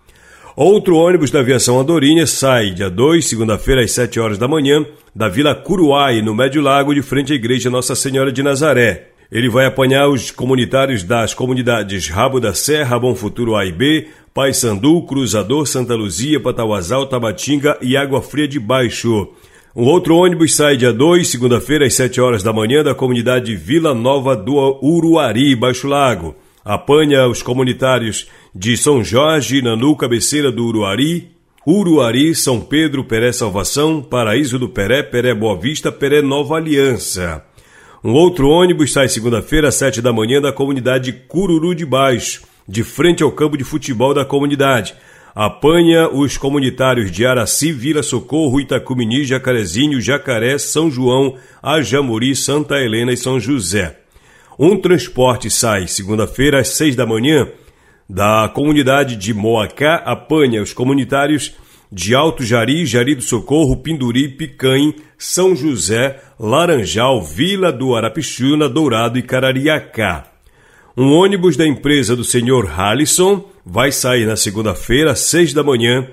Outro 0.55 0.97
ônibus 0.97 1.31
da 1.31 1.41
aviação 1.41 1.79
Andorinha 1.79 2.27
sai 2.27 2.71
dia 2.71 2.91
2, 2.91 3.25
segunda-feira, 3.25 3.83
às 3.83 3.93
7 3.93 4.19
horas 4.19 4.39
da 4.39 4.49
manhã, 4.49 4.85
da 5.15 5.29
Vila 5.29 5.55
Curuai, 5.55 6.21
no 6.21 6.35
Médio 6.35 6.61
Lago, 6.61 6.93
de 6.93 7.01
frente 7.01 7.33
à 7.33 7.37
Igreja 7.37 7.71
Nossa 7.71 7.95
Senhora 7.95 8.33
de 8.33 8.43
Nazaré. 8.43 9.18
Ele 9.31 9.51
vai 9.51 9.67
apanhar 9.67 10.09
os 10.09 10.31
comunitários 10.31 11.03
das 11.03 11.35
comunidades 11.35 12.09
Rabo 12.09 12.41
da 12.41 12.55
Serra, 12.55 12.99
Bom 12.99 13.15
Futuro 13.15 13.55
A 13.57 13.67
e 13.67 13.73
B, 13.73 14.09
Pai 14.33 14.55
Sandu, 14.55 15.03
Cruzador, 15.03 15.67
Santa 15.67 15.95
Luzia, 15.95 16.41
Patauazal, 16.41 17.07
Tabatinga 17.07 17.77
e 17.83 17.95
Água 17.95 18.23
Fria 18.23 18.49
de 18.49 18.59
Baixo. 18.59 19.29
Um 19.77 19.85
outro 19.85 20.17
ônibus 20.17 20.57
sai 20.57 20.79
dia 20.79 20.95
2, 20.95 21.29
segunda-feira, 21.29 21.85
às 21.85 21.93
7 21.93 22.21
horas 22.23 22.43
da 22.43 22.55
manhã, 22.55 22.83
da 22.83 22.95
comunidade 22.95 23.55
Vila 23.55 23.95
Nova 23.95 24.35
do 24.35 24.79
Uruari, 24.83 25.55
Baixo 25.55 25.87
Lago. 25.87 26.35
Apanha 26.65 27.29
os 27.29 27.43
comunitários 27.43 28.29
de 28.55 28.79
São 28.79 29.05
Jorge, 29.05 29.61
Nanu, 29.61 29.95
cabeceira 29.95 30.51
do 30.51 30.65
Uruari, 30.65 31.29
Uruari, 31.67 32.35
São 32.35 32.61
Pedro, 32.63 33.05
Peré 33.05 33.31
Salvação, 33.31 34.01
Paraíso 34.01 34.59
do 34.59 34.71
Peré, 34.71 35.03
Peré 35.03 35.35
Boa 35.35 35.55
Vista, 35.55 35.93
Peré 35.93 36.23
Nova 36.23 36.57
Aliança. 36.57 37.45
Um 38.03 38.13
outro 38.13 38.49
ônibus 38.49 38.93
sai 38.93 39.09
segunda-feira 39.09 39.69
às 39.69 39.75
sete 39.75 40.01
da 40.01 40.13
manhã 40.13 40.41
da 40.41 40.53
comunidade 40.53 41.13
Cururu 41.13 41.75
de 41.75 41.85
Baixo, 41.85 42.43
de 42.67 42.85
frente 42.85 43.25
ao 43.25 43.33
campo 43.33 43.57
de 43.57 43.65
futebol 43.65 44.15
da 44.15 44.25
comunidade. 44.25 44.95
Apanha 45.35 46.09
os 46.09 46.37
comunitários 46.37 47.11
de 47.11 47.27
Araci, 47.27 47.73
Vila 47.73 48.03
Socorro, 48.03 48.61
Itacumini, 48.61 49.25
Jacarezinho, 49.25 50.01
Jacaré, 50.01 50.59
São 50.59 50.91
João, 50.91 51.37
Ajamuri, 51.61 52.37
Santa 52.37 52.77
Helena 52.77 53.13
e 53.13 53.17
São 53.17 53.41
José. 53.41 53.99
Um 54.57 54.77
transporte 54.77 55.51
sai 55.51 55.89
segunda-feira 55.89 56.61
às 56.61 56.69
seis 56.69 56.95
da 56.95 57.07
manhã 57.07 57.49
da 58.09 58.51
comunidade 58.55 59.17
de 59.17 59.35
Moacá, 59.35 59.97
apanha 59.97 60.63
os 60.63 60.73
comunitários 60.73 61.55
de 61.91 62.15
Alto 62.15 62.45
Jari, 62.45 62.87
Jari 62.87 63.15
do 63.15 63.23
Socorro, 63.23 63.77
Pinduri, 63.77 64.29
Picanha, 64.29 64.95
São 65.17 65.55
José, 65.57 66.21
Laranjal, 66.41 67.21
Vila 67.21 67.73
do 67.73 67.97
Arapixuna, 67.97 68.69
Dourado 68.69 69.19
e 69.19 69.23
Carariacá. 69.23 70.25
Um 70.97 71.13
ônibus 71.13 71.57
da 71.57 71.67
empresa 71.67 72.15
do 72.15 72.23
senhor 72.23 72.71
Halisson 72.71 73.45
vai 73.67 73.91
sair 73.91 74.25
na 74.25 74.37
segunda-feira, 74.37 75.11
às 75.11 75.19
seis 75.19 75.53
da 75.53 75.65
manhã, 75.65 76.07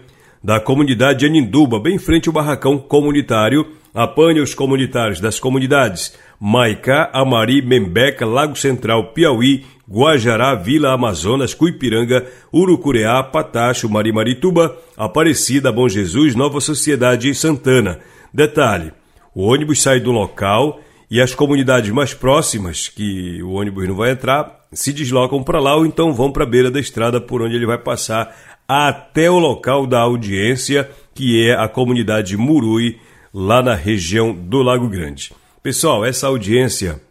da 0.44 0.60
comunidade 0.60 1.20
de 1.20 1.26
Aninduba, 1.28 1.80
bem 1.80 2.00
frente 2.00 2.28
ao 2.28 2.34
barracão 2.34 2.76
comunitário. 2.78 3.68
Apanha 3.94 4.42
os 4.42 4.56
comunitários 4.56 5.20
das 5.20 5.40
comunidades 5.40 6.18
Maicá, 6.40 7.10
Amari, 7.14 7.62
Membeca, 7.62 8.26
Lago 8.26 8.56
Central, 8.56 9.14
Piauí, 9.14 9.64
Guajará, 9.88 10.56
Vila 10.56 10.92
Amazonas, 10.92 11.54
Cuipiranga, 11.54 12.26
Urucureá, 12.52 13.22
Patacho, 13.22 13.88
Marimarituba, 13.88 14.76
Aparecida, 14.98 15.72
Bom 15.72 15.88
Jesus, 15.88 16.34
Nova 16.34 16.60
Sociedade 16.60 17.30
e 17.30 17.36
Santana. 17.36 18.00
Detalhe: 18.34 18.92
o 19.36 19.44
ônibus 19.44 19.82
sai 19.82 20.00
do 20.00 20.12
local 20.12 20.80
e 21.12 21.22
as 21.22 21.36
comunidades 21.36 21.92
mais 21.92 22.14
próximas, 22.14 22.88
que 22.88 23.44
o 23.44 23.52
ônibus 23.52 23.88
não 23.88 23.96
vai 23.96 24.12
entrar, 24.12 24.66
se 24.74 24.92
deslocam 24.92 25.44
para 25.44 25.60
lá 25.60 25.76
ou 25.76 25.86
então 25.86 26.14
vão 26.14 26.32
para 26.32 26.44
a 26.44 26.48
beira 26.48 26.72
da 26.72 26.80
estrada 26.80 27.22
por 27.22 27.42
onde 27.42 27.56
ele 27.56 27.68
vai 27.68 27.78
passar 27.78 28.36
até 28.68 29.30
o 29.30 29.38
local 29.38 29.86
da 29.86 30.00
audiência 30.00 30.90
que 31.16 31.48
é 31.48 31.56
a 31.56 31.68
comunidade 31.70 32.36
Murui, 32.36 33.00
lá 33.34 33.64
na 33.64 33.74
região 33.74 34.34
do 34.34 34.62
Lago 34.62 34.90
Grande. 34.90 35.32
Pessoal, 35.64 36.06
essa 36.06 36.28
audiência 36.28 37.02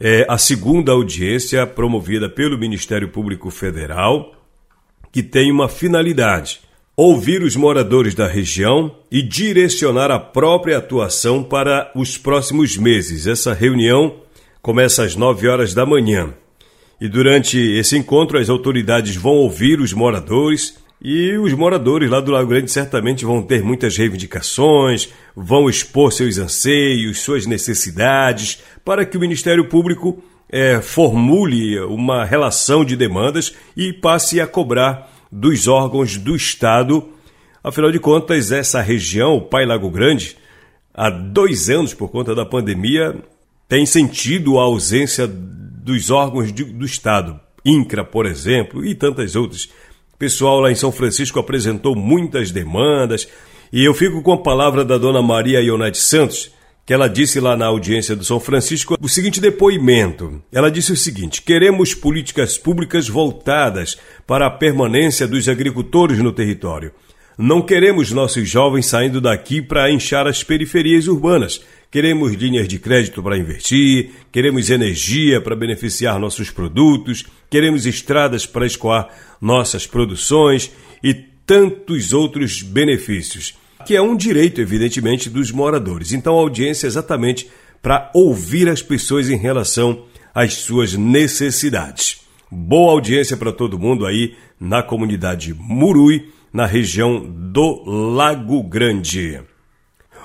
é 0.00 0.26
a 0.28 0.36
segunda 0.36 0.90
audiência 0.90 1.64
promovida 1.64 2.28
pelo 2.28 2.58
Ministério 2.58 3.08
Público 3.08 3.50
Federal, 3.50 4.34
que 5.12 5.22
tem 5.22 5.50
uma 5.50 5.68
finalidade: 5.68 6.60
ouvir 6.96 7.42
os 7.42 7.56
moradores 7.56 8.14
da 8.14 8.26
região 8.26 8.94
e 9.10 9.22
direcionar 9.22 10.10
a 10.10 10.18
própria 10.18 10.78
atuação 10.78 11.42
para 11.42 11.90
os 11.94 12.18
próximos 12.18 12.76
meses. 12.76 13.26
Essa 13.26 13.54
reunião 13.54 14.16
começa 14.60 15.02
às 15.02 15.16
9 15.16 15.48
horas 15.48 15.74
da 15.74 15.86
manhã. 15.86 16.34
E 17.00 17.08
durante 17.08 17.58
esse 17.58 17.96
encontro, 17.96 18.38
as 18.38 18.48
autoridades 18.48 19.16
vão 19.16 19.32
ouvir 19.32 19.80
os 19.80 19.92
moradores 19.92 20.80
e 21.04 21.36
os 21.36 21.52
moradores 21.52 22.08
lá 22.08 22.20
do 22.20 22.30
Lago 22.30 22.48
Grande 22.48 22.70
certamente 22.70 23.24
vão 23.24 23.42
ter 23.42 23.60
muitas 23.60 23.96
reivindicações, 23.96 25.08
vão 25.34 25.68
expor 25.68 26.12
seus 26.12 26.38
anseios, 26.38 27.18
suas 27.18 27.44
necessidades, 27.44 28.62
para 28.84 29.04
que 29.04 29.16
o 29.16 29.20
Ministério 29.20 29.68
Público 29.68 30.22
é, 30.48 30.80
formule 30.80 31.80
uma 31.80 32.24
relação 32.24 32.84
de 32.84 32.94
demandas 32.94 33.52
e 33.76 33.92
passe 33.92 34.40
a 34.40 34.46
cobrar 34.46 35.11
dos 35.32 35.66
órgãos 35.66 36.18
do 36.18 36.36
Estado. 36.36 37.08
Afinal 37.64 37.90
de 37.90 37.98
contas, 37.98 38.52
essa 38.52 38.82
região, 38.82 39.36
o 39.36 39.40
Pai 39.40 39.64
Lago 39.64 39.90
Grande, 39.90 40.36
há 40.92 41.08
dois 41.08 41.70
anos, 41.70 41.94
por 41.94 42.10
conta 42.10 42.34
da 42.34 42.44
pandemia, 42.44 43.16
tem 43.66 43.86
sentido 43.86 44.58
a 44.58 44.64
ausência 44.64 45.26
dos 45.26 46.10
órgãos 46.10 46.52
de, 46.52 46.64
do 46.64 46.84
Estado, 46.84 47.40
INCRA, 47.64 48.04
por 48.04 48.26
exemplo, 48.26 48.84
e 48.84 48.94
tantas 48.94 49.34
outras. 49.34 49.64
O 50.12 50.18
pessoal 50.18 50.60
lá 50.60 50.70
em 50.70 50.74
São 50.74 50.92
Francisco 50.92 51.40
apresentou 51.40 51.96
muitas 51.96 52.50
demandas, 52.50 53.26
e 53.72 53.82
eu 53.82 53.94
fico 53.94 54.20
com 54.20 54.32
a 54.32 54.42
palavra 54.42 54.84
da 54.84 54.98
dona 54.98 55.22
Maria 55.22 55.62
Ionete 55.62 55.98
Santos, 55.98 56.52
que 56.84 56.92
ela 56.92 57.08
disse 57.08 57.38
lá 57.38 57.56
na 57.56 57.66
audiência 57.66 58.16
do 58.16 58.24
São 58.24 58.40
Francisco 58.40 58.96
o 59.00 59.08
seguinte 59.08 59.40
depoimento. 59.40 60.42
Ela 60.52 60.70
disse 60.70 60.92
o 60.92 60.96
seguinte: 60.96 61.42
queremos 61.42 61.94
políticas 61.94 62.58
públicas 62.58 63.08
voltadas 63.08 63.96
para 64.26 64.46
a 64.46 64.50
permanência 64.50 65.26
dos 65.26 65.48
agricultores 65.48 66.18
no 66.18 66.32
território. 66.32 66.92
Não 67.38 67.62
queremos 67.62 68.10
nossos 68.10 68.48
jovens 68.48 68.86
saindo 68.86 69.20
daqui 69.20 69.62
para 69.62 69.90
inchar 69.90 70.26
as 70.26 70.42
periferias 70.42 71.06
urbanas. 71.06 71.62
Queremos 71.90 72.32
linhas 72.34 72.66
de 72.68 72.78
crédito 72.78 73.22
para 73.22 73.36
investir, 73.36 74.10
queremos 74.30 74.70
energia 74.70 75.40
para 75.40 75.54
beneficiar 75.54 76.18
nossos 76.18 76.50
produtos, 76.50 77.24
queremos 77.50 77.84
estradas 77.84 78.46
para 78.46 78.66
escoar 78.66 79.08
nossas 79.40 79.86
produções 79.86 80.72
e 81.02 81.12
tantos 81.12 82.14
outros 82.14 82.62
benefícios 82.62 83.54
que 83.84 83.96
é 83.96 84.02
um 84.02 84.16
direito, 84.16 84.60
evidentemente, 84.60 85.28
dos 85.28 85.50
moradores. 85.50 86.12
Então, 86.12 86.36
a 86.36 86.40
audiência 86.40 86.86
é 86.86 86.88
exatamente 86.88 87.48
para 87.80 88.10
ouvir 88.14 88.68
as 88.68 88.80
pessoas 88.80 89.28
em 89.28 89.36
relação 89.36 90.04
às 90.34 90.54
suas 90.54 90.94
necessidades. 90.94 92.20
Boa 92.50 92.92
audiência 92.92 93.36
para 93.36 93.52
todo 93.52 93.78
mundo 93.78 94.06
aí 94.06 94.34
na 94.60 94.82
comunidade 94.82 95.54
Murui, 95.58 96.28
na 96.52 96.66
região 96.66 97.20
do 97.26 97.82
Lago 97.84 98.62
Grande. 98.62 99.40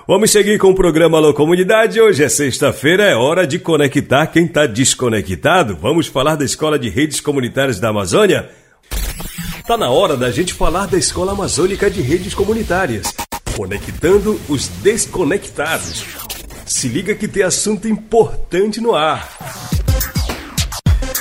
Vamos 0.08 0.32
seguir 0.32 0.58
com 0.58 0.70
o 0.70 0.76
programa 0.76 1.18
Alô 1.18 1.34
Comunidade. 1.34 2.00
Hoje 2.00 2.24
é 2.24 2.30
sexta-feira, 2.30 3.04
é 3.04 3.16
hora 3.16 3.46
de 3.46 3.60
conectar 3.60 4.28
quem 4.28 4.46
está 4.46 4.66
desconectado. 4.66 5.76
Vamos 5.76 6.08
falar 6.08 6.36
da 6.36 6.46
Escola 6.46 6.80
de 6.80 6.88
Redes 6.88 7.20
Comunitárias 7.20 7.80
da 7.80 7.90
Amazônia? 7.90 8.50
Tá 9.66 9.76
na 9.78 9.90
hora 9.90 10.16
da 10.16 10.32
gente 10.32 10.54
falar 10.54 10.86
da 10.86 10.98
Escola 10.98 11.34
Amazônica 11.34 11.92
de 11.92 12.02
Redes 12.02 12.34
Comunitárias. 12.34 13.14
Conectando 13.58 14.40
os 14.48 14.68
desconectados. 14.68 16.06
Se 16.64 16.88
liga 16.88 17.16
que 17.16 17.28
tem 17.28 17.42
assunto 17.42 17.88
importante 17.88 18.80
no 18.80 18.94
ar. 18.94 19.28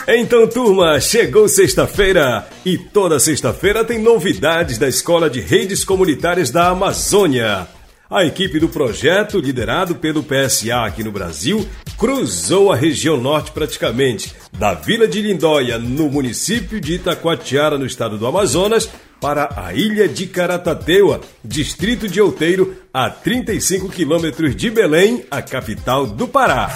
Então, 0.07 0.47
turma, 0.47 1.01
chegou 1.01 1.49
sexta-feira 1.49 2.47
e 2.63 2.77
toda 2.77 3.19
sexta-feira 3.19 3.87
tem 3.87 3.99
novidades 3.99 4.77
da 4.77 4.87
Escola 4.87 5.31
de 5.31 5.41
Redes 5.41 5.83
Comunitárias 5.83 6.51
da 6.51 6.69
Amazônia. 6.69 7.67
A 8.09 8.25
equipe 8.25 8.61
do 8.61 8.69
projeto, 8.69 9.41
liderado 9.41 9.97
pelo 9.97 10.23
PSA 10.23 10.85
aqui 10.85 11.03
no 11.03 11.11
Brasil, 11.11 11.67
cruzou 11.99 12.71
a 12.71 12.77
região 12.77 13.17
norte 13.17 13.51
praticamente, 13.51 14.33
da 14.53 14.75
Vila 14.75 15.09
de 15.09 15.21
Lindóia, 15.21 15.77
no 15.77 16.09
município 16.09 16.81
de 16.81 16.95
Itacoatiara, 16.95 17.77
no 17.77 17.85
estado 17.85 18.17
do 18.17 18.25
Amazonas, 18.25 18.89
para 19.21 19.49
a 19.57 19.75
ilha 19.75 20.07
de 20.07 20.29
Caratateua, 20.29 21.21
distrito 21.45 22.07
de 22.07 22.21
Outeiro, 22.21 22.77
a 22.95 23.11
35 23.11 23.89
quilômetros 23.89 24.55
de 24.55 24.71
Belém, 24.71 25.25
a 25.29 25.43
capital 25.43 26.07
do 26.07 26.29
Pará. 26.29 26.73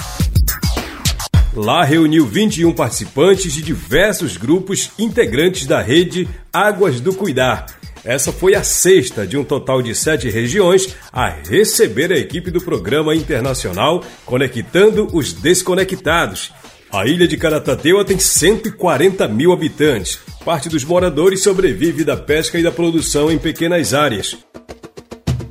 Lá 1.55 1.85
reuniu 1.85 2.27
21 2.27 2.73
participantes 2.73 3.53
de 3.53 3.63
diversos 3.63 4.37
grupos 4.37 4.91
integrantes 4.99 5.65
da 5.65 5.81
rede 5.81 6.29
Águas 6.53 7.01
do 7.01 7.15
Cuidar. 7.15 7.80
Essa 8.05 8.33
foi 8.33 8.55
a 8.55 8.63
sexta 8.63 9.27
de 9.27 9.37
um 9.37 9.45
total 9.45 9.83
de 9.83 9.95
sete 9.95 10.31
regiões 10.31 10.97
a 11.13 11.29
receber 11.29 12.11
a 12.13 12.19
equipe 12.19 12.51
do 12.51 12.61
programa 12.61 13.15
internacional 13.15 14.03
Conectando 14.25 15.09
os 15.13 15.33
Desconectados. 15.33 16.53
A 16.91 17.07
ilha 17.07 17.29
de 17.29 17.37
Caratateua 17.37 18.05
tem 18.05 18.19
140 18.19 19.29
mil 19.29 19.53
habitantes. 19.53 20.19
Parte 20.45 20.69
dos 20.69 20.83
moradores 20.83 21.43
sobrevive 21.43 22.03
da 22.03 22.17
pesca 22.17 22.59
e 22.59 22.63
da 22.63 22.73
produção 22.73 23.31
em 23.31 23.39
pequenas 23.39 23.93
áreas. 23.93 24.37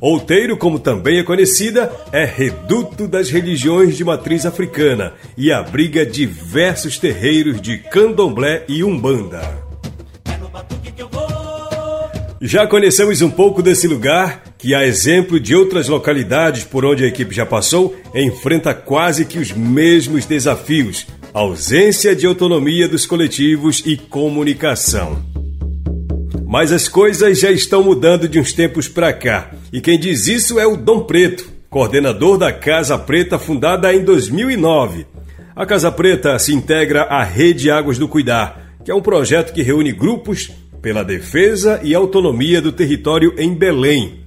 Outeiro, 0.02 0.58
como 0.58 0.80
também 0.80 1.20
é 1.20 1.24
conhecida, 1.24 1.92
é 2.12 2.26
reduto 2.26 3.08
das 3.08 3.30
religiões 3.30 3.96
de 3.96 4.04
matriz 4.04 4.46
africana 4.46 5.14
e 5.38 5.52
abriga 5.52 6.06
diversos 6.06 6.98
terreiros 6.98 7.62
de 7.62 7.78
candomblé 7.78 8.64
e 8.68 8.84
umbanda. 8.84 9.69
Já 12.42 12.66
conhecemos 12.66 13.22
um 13.22 13.30
pouco 13.30 13.62
desse 13.62 13.86
lugar, 13.86 14.44
que, 14.58 14.74
a 14.74 14.86
exemplo 14.86 15.38
de 15.38 15.54
outras 15.54 15.90
localidades 15.90 16.64
por 16.64 16.86
onde 16.86 17.04
a 17.04 17.08
equipe 17.08 17.36
já 17.36 17.46
passou, 17.46 17.94
enfrenta 18.16 18.74
quase 18.74 19.26
que 19.26 19.38
os 19.38 19.52
mesmos 19.52 20.26
desafios: 20.26 21.06
ausência 21.34 22.16
de 22.16 22.26
autonomia 22.26 22.88
dos 22.88 23.06
coletivos 23.06 23.84
e 23.86 23.98
comunicação. 23.98 25.22
Mas 26.48 26.72
as 26.72 26.88
coisas 26.88 27.42
já 27.42 27.52
estão 27.52 27.84
mudando 27.84 28.28
de 28.28 28.40
uns 28.40 28.54
tempos 28.54 28.88
para 28.88 29.12
cá, 29.12 29.52
e 29.74 29.82
quem 29.82 30.00
diz 30.00 30.28
isso 30.28 30.58
é 30.58 30.66
o 30.66 30.78
Dom 30.78 31.02
Preto, 31.02 31.50
coordenador 31.70 32.38
da 32.38 32.54
Casa 32.54 32.98
Preta 32.98 33.38
fundada 33.38 33.94
em 33.94 34.02
2009. 34.06 35.06
A 35.54 35.66
Casa 35.66 35.92
Preta 35.92 36.40
se 36.40 36.54
integra 36.54 37.04
à 37.04 37.22
Rede 37.22 37.70
Águas 37.70 37.98
do 37.98 38.08
Cuidar, 38.08 38.78
que 38.86 38.90
é 38.90 38.96
um 38.96 39.02
projeto 39.02 39.54
que 39.54 39.62
reúne 39.62 39.92
grupos 39.92 40.50
pela 40.82 41.04
defesa 41.04 41.80
e 41.84 41.94
autonomia 41.94 42.62
do 42.62 42.72
território 42.72 43.34
em 43.38 43.54
Belém. 43.54 44.20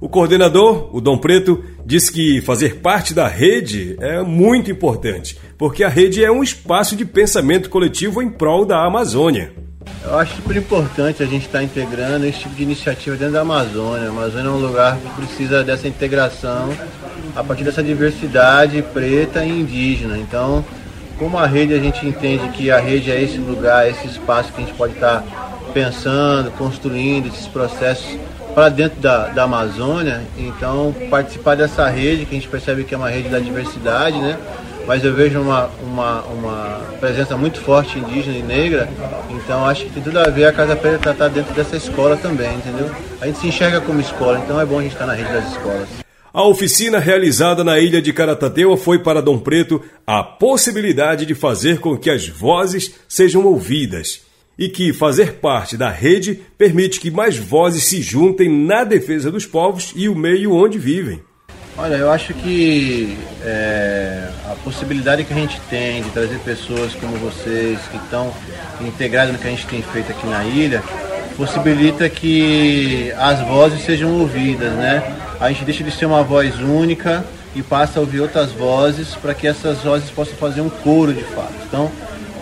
O 0.00 0.08
coordenador, 0.08 0.94
o 0.94 1.00
Dom 1.00 1.16
Preto, 1.16 1.64
diz 1.84 2.10
que 2.10 2.40
fazer 2.42 2.76
parte 2.76 3.14
da 3.14 3.26
rede 3.26 3.96
é 4.00 4.22
muito 4.22 4.70
importante, 4.70 5.38
porque 5.56 5.82
a 5.82 5.88
rede 5.88 6.22
é 6.22 6.30
um 6.30 6.42
espaço 6.42 6.94
de 6.94 7.04
pensamento 7.04 7.70
coletivo 7.70 8.22
em 8.22 8.28
prol 8.28 8.66
da 8.66 8.84
Amazônia. 8.84 9.52
Eu 10.02 10.18
acho 10.18 10.36
super 10.36 10.56
importante 10.56 11.22
a 11.22 11.26
gente 11.26 11.46
estar 11.46 11.62
integrando 11.62 12.26
esse 12.26 12.40
tipo 12.40 12.54
de 12.54 12.62
iniciativa 12.62 13.16
dentro 13.16 13.34
da 13.34 13.40
Amazônia. 13.40 14.08
A 14.08 14.10
Amazônia 14.10 14.48
é 14.48 14.50
um 14.50 14.58
lugar 14.58 14.98
que 14.98 15.08
precisa 15.22 15.64
dessa 15.64 15.88
integração 15.88 16.70
a 17.34 17.42
partir 17.42 17.64
dessa 17.64 17.82
diversidade 17.82 18.82
preta 18.92 19.44
e 19.44 19.48
indígena. 19.48 20.18
Então, 20.18 20.64
como 21.18 21.38
a 21.38 21.46
rede, 21.46 21.74
a 21.74 21.78
gente 21.78 22.06
entende 22.06 22.48
que 22.48 22.70
a 22.70 22.78
rede 22.78 23.10
é 23.10 23.22
esse 23.22 23.38
lugar, 23.38 23.88
esse 23.88 24.06
espaço 24.06 24.52
que 24.52 24.62
a 24.62 24.64
gente 24.66 24.76
pode 24.76 24.94
estar 24.94 25.53
pensando, 25.74 26.52
construindo 26.52 27.26
esses 27.26 27.48
processos 27.48 28.16
para 28.54 28.68
dentro 28.68 29.00
da, 29.00 29.26
da 29.26 29.42
Amazônia. 29.42 30.22
Então, 30.38 30.94
participar 31.10 31.56
dessa 31.56 31.88
rede, 31.88 32.24
que 32.24 32.36
a 32.36 32.38
gente 32.38 32.48
percebe 32.48 32.84
que 32.84 32.94
é 32.94 32.96
uma 32.96 33.10
rede 33.10 33.28
da 33.28 33.40
diversidade, 33.40 34.16
né? 34.18 34.38
Mas 34.86 35.04
eu 35.04 35.14
vejo 35.14 35.40
uma, 35.40 35.70
uma, 35.82 36.22
uma 36.22 36.80
presença 37.00 37.36
muito 37.36 37.58
forte 37.60 37.98
indígena 37.98 38.36
e 38.36 38.42
negra, 38.42 38.88
então 39.30 39.64
acho 39.64 39.84
que 39.84 39.90
tem 39.90 40.02
tudo 40.02 40.18
a 40.18 40.28
ver 40.28 40.44
a 40.44 40.52
Casa 40.52 40.76
Preta 40.76 41.10
estar 41.10 41.28
dentro 41.28 41.54
dessa 41.54 41.74
escola 41.74 42.18
também, 42.18 42.54
entendeu? 42.54 42.90
A 43.18 43.26
gente 43.26 43.38
se 43.38 43.46
enxerga 43.46 43.80
como 43.80 43.98
escola, 43.98 44.38
então 44.38 44.60
é 44.60 44.66
bom 44.66 44.78
a 44.78 44.82
gente 44.82 44.92
estar 44.92 45.06
na 45.06 45.14
rede 45.14 45.32
das 45.32 45.52
escolas. 45.52 45.88
A 46.34 46.42
oficina 46.42 46.98
realizada 46.98 47.64
na 47.64 47.78
ilha 47.78 48.02
de 48.02 48.12
Caratateua 48.12 48.76
foi 48.76 48.98
para 48.98 49.22
Dom 49.22 49.38
Preto 49.38 49.80
a 50.06 50.22
possibilidade 50.22 51.24
de 51.24 51.34
fazer 51.34 51.78
com 51.78 51.96
que 51.96 52.10
as 52.10 52.28
vozes 52.28 52.94
sejam 53.08 53.46
ouvidas 53.46 54.20
e 54.58 54.68
que 54.68 54.92
fazer 54.92 55.34
parte 55.34 55.76
da 55.76 55.90
rede 55.90 56.40
permite 56.56 57.00
que 57.00 57.10
mais 57.10 57.36
vozes 57.36 57.84
se 57.84 58.00
juntem 58.00 58.48
na 58.48 58.84
defesa 58.84 59.30
dos 59.30 59.46
povos 59.46 59.92
e 59.96 60.08
o 60.08 60.14
meio 60.14 60.52
onde 60.52 60.78
vivem. 60.78 61.20
Olha, 61.76 61.96
eu 61.96 62.10
acho 62.10 62.32
que 62.34 63.18
é, 63.42 64.28
a 64.48 64.54
possibilidade 64.62 65.24
que 65.24 65.32
a 65.32 65.36
gente 65.36 65.60
tem 65.68 66.02
de 66.04 66.10
trazer 66.10 66.38
pessoas 66.38 66.94
como 66.94 67.16
vocês, 67.16 67.80
que 67.90 67.96
estão 67.96 68.32
integradas 68.80 69.32
no 69.32 69.38
que 69.40 69.48
a 69.48 69.50
gente 69.50 69.66
tem 69.66 69.82
feito 69.82 70.12
aqui 70.12 70.24
na 70.24 70.44
ilha, 70.44 70.80
possibilita 71.36 72.08
que 72.08 73.12
as 73.16 73.40
vozes 73.40 73.84
sejam 73.84 74.20
ouvidas, 74.20 74.72
né? 74.74 75.02
A 75.40 75.48
gente 75.50 75.64
deixa 75.64 75.82
de 75.82 75.90
ser 75.90 76.06
uma 76.06 76.22
voz 76.22 76.60
única 76.60 77.24
e 77.56 77.62
passa 77.62 77.98
a 77.98 78.02
ouvir 78.02 78.20
outras 78.20 78.52
vozes 78.52 79.16
para 79.16 79.34
que 79.34 79.46
essas 79.46 79.78
vozes 79.82 80.08
possam 80.10 80.36
fazer 80.36 80.60
um 80.60 80.70
coro 80.70 81.12
de 81.12 81.24
fato. 81.24 81.54
Então, 81.66 81.90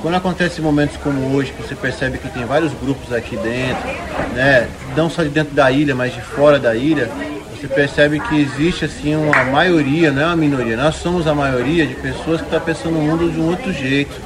quando 0.02 0.16
acontece 0.16 0.60
momentos 0.60 0.96
como 0.96 1.32
hoje, 1.32 1.52
que 1.52 1.62
você 1.62 1.76
percebe 1.76 2.18
que 2.18 2.28
tem 2.28 2.44
vários 2.44 2.72
grupos 2.74 3.12
aqui 3.12 3.36
dentro, 3.36 3.88
né, 4.34 4.66
não 4.96 5.08
só 5.08 5.22
de 5.22 5.28
dentro 5.28 5.54
da 5.54 5.70
ilha, 5.70 5.94
mas 5.94 6.12
de 6.12 6.20
fora 6.20 6.58
da 6.58 6.74
ilha, 6.74 7.08
você 7.54 7.68
percebe 7.68 8.18
que 8.18 8.40
existe 8.40 8.84
assim 8.84 9.14
uma 9.14 9.44
maioria, 9.44 10.10
não 10.10 10.22
é 10.22 10.26
uma 10.26 10.36
minoria, 10.36 10.76
nós 10.76 10.96
somos 10.96 11.28
a 11.28 11.34
maioria 11.34 11.86
de 11.86 11.94
pessoas 11.94 12.40
que 12.40 12.46
estão 12.46 12.58
tá 12.58 12.66
pensando 12.66 12.94
no 12.94 13.00
mundo 13.00 13.30
de 13.30 13.38
um 13.38 13.46
outro 13.46 13.72
jeito, 13.72 14.20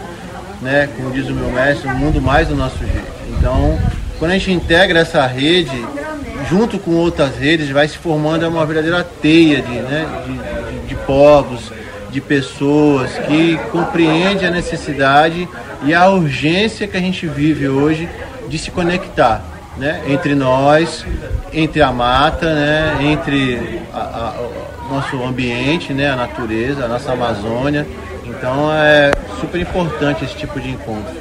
né, 0.63 0.89
como 0.97 1.11
diz 1.11 1.29
o 1.29 1.35
meu 1.35 1.51
mestre, 1.51 1.87
um 1.89 1.95
mundo 1.95 2.23
mais 2.23 2.49
do 2.49 2.57
nosso 2.57 2.79
jeito. 2.79 3.13
Então, 3.39 3.79
quando 4.19 4.31
a 4.31 4.35
gente 4.35 4.51
integra 4.51 5.01
essa 5.01 5.27
rede, 5.27 5.87
junto 6.49 6.79
com 6.79 6.93
outras 6.93 7.37
redes, 7.37 7.69
vai 7.69 7.87
se 7.87 7.99
formando 7.99 8.49
uma 8.49 8.65
verdadeira 8.65 9.07
teia 9.21 9.61
de, 9.61 9.73
né, 9.73 10.07
de, 10.25 10.79
de, 10.81 10.89
de 10.89 10.95
povos, 11.05 11.71
de 12.11 12.21
pessoas 12.21 13.11
que 13.27 13.59
compreende 13.71 14.45
a 14.47 14.51
necessidade 14.51 15.49
e 15.85 15.95
a 15.95 16.09
urgência 16.09 16.87
que 16.87 16.97
a 16.97 17.01
gente 17.01 17.27
vive 17.27 17.69
hoje 17.69 18.09
de 18.49 18.59
se 18.59 18.71
conectar, 18.71 19.45
né, 19.77 20.03
entre 20.09 20.35
nós, 20.35 21.05
entre 21.53 21.83
a 21.83 21.93
mata, 21.93 22.55
né, 22.55 22.99
entre 23.01 23.81
o 24.89 24.95
nosso 24.95 25.23
ambiente, 25.23 25.93
né, 25.93 26.11
a 26.11 26.17
natureza, 26.17 26.85
a 26.85 26.89
nossa 26.89 27.13
Amazônia. 27.13 27.87
Então 28.25 28.73
é 28.73 29.11
super 29.41 29.61
importante 29.61 30.25
esse 30.25 30.35
tipo 30.37 30.61
de 30.61 30.71
encontro. 30.71 31.15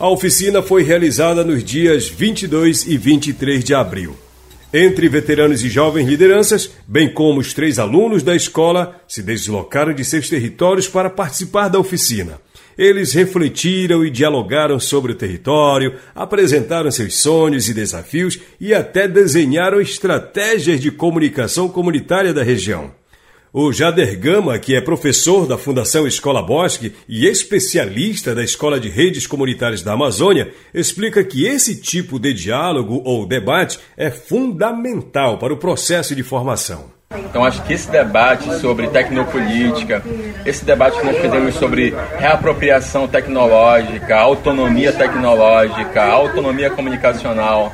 A 0.00 0.08
oficina 0.08 0.62
foi 0.62 0.82
realizada 0.82 1.44
nos 1.44 1.62
dias 1.62 2.08
22 2.08 2.86
e 2.86 2.96
23 2.96 3.62
de 3.62 3.74
abril. 3.74 4.16
Entre 4.72 5.08
veteranos 5.08 5.64
e 5.64 5.68
jovens 5.68 6.06
lideranças, 6.06 6.70
bem 6.86 7.12
como 7.12 7.40
os 7.40 7.52
três 7.52 7.80
alunos 7.80 8.22
da 8.22 8.36
escola, 8.36 9.00
se 9.08 9.20
deslocaram 9.20 9.92
de 9.92 10.04
seus 10.04 10.28
territórios 10.28 10.86
para 10.86 11.10
participar 11.10 11.68
da 11.68 11.78
oficina. 11.78 12.40
Eles 12.78 13.12
refletiram 13.12 14.04
e 14.04 14.10
dialogaram 14.10 14.78
sobre 14.78 15.10
o 15.10 15.16
território, 15.16 15.96
apresentaram 16.14 16.90
seus 16.90 17.16
sonhos 17.16 17.68
e 17.68 17.74
desafios 17.74 18.38
e 18.60 18.72
até 18.72 19.08
desenharam 19.08 19.80
estratégias 19.80 20.80
de 20.80 20.92
comunicação 20.92 21.68
comunitária 21.68 22.32
da 22.32 22.44
região. 22.44 22.99
O 23.52 23.72
Jader 23.72 24.16
Gama, 24.16 24.56
que 24.60 24.76
é 24.76 24.80
professor 24.80 25.44
da 25.44 25.58
Fundação 25.58 26.06
Escola 26.06 26.40
Bosque 26.40 26.94
e 27.08 27.26
especialista 27.26 28.32
da 28.32 28.44
Escola 28.44 28.78
de 28.78 28.88
Redes 28.88 29.26
Comunitárias 29.26 29.82
da 29.82 29.92
Amazônia, 29.92 30.52
explica 30.72 31.24
que 31.24 31.44
esse 31.44 31.74
tipo 31.80 32.20
de 32.20 32.32
diálogo 32.32 33.02
ou 33.04 33.26
debate 33.26 33.80
é 33.96 34.08
fundamental 34.08 35.36
para 35.36 35.52
o 35.52 35.56
processo 35.56 36.14
de 36.14 36.22
formação. 36.22 36.92
Então 37.12 37.44
acho 37.44 37.60
que 37.64 37.72
esse 37.72 37.90
debate 37.90 38.56
sobre 38.60 38.86
tecnopolítica, 38.86 40.00
esse 40.46 40.64
debate 40.64 41.00
que 41.00 41.06
nós 41.06 41.18
fizemos 41.18 41.56
sobre 41.56 41.92
reapropriação 42.18 43.08
tecnológica, 43.08 44.16
autonomia 44.16 44.92
tecnológica, 44.92 46.04
autonomia 46.04 46.70
comunicacional, 46.70 47.72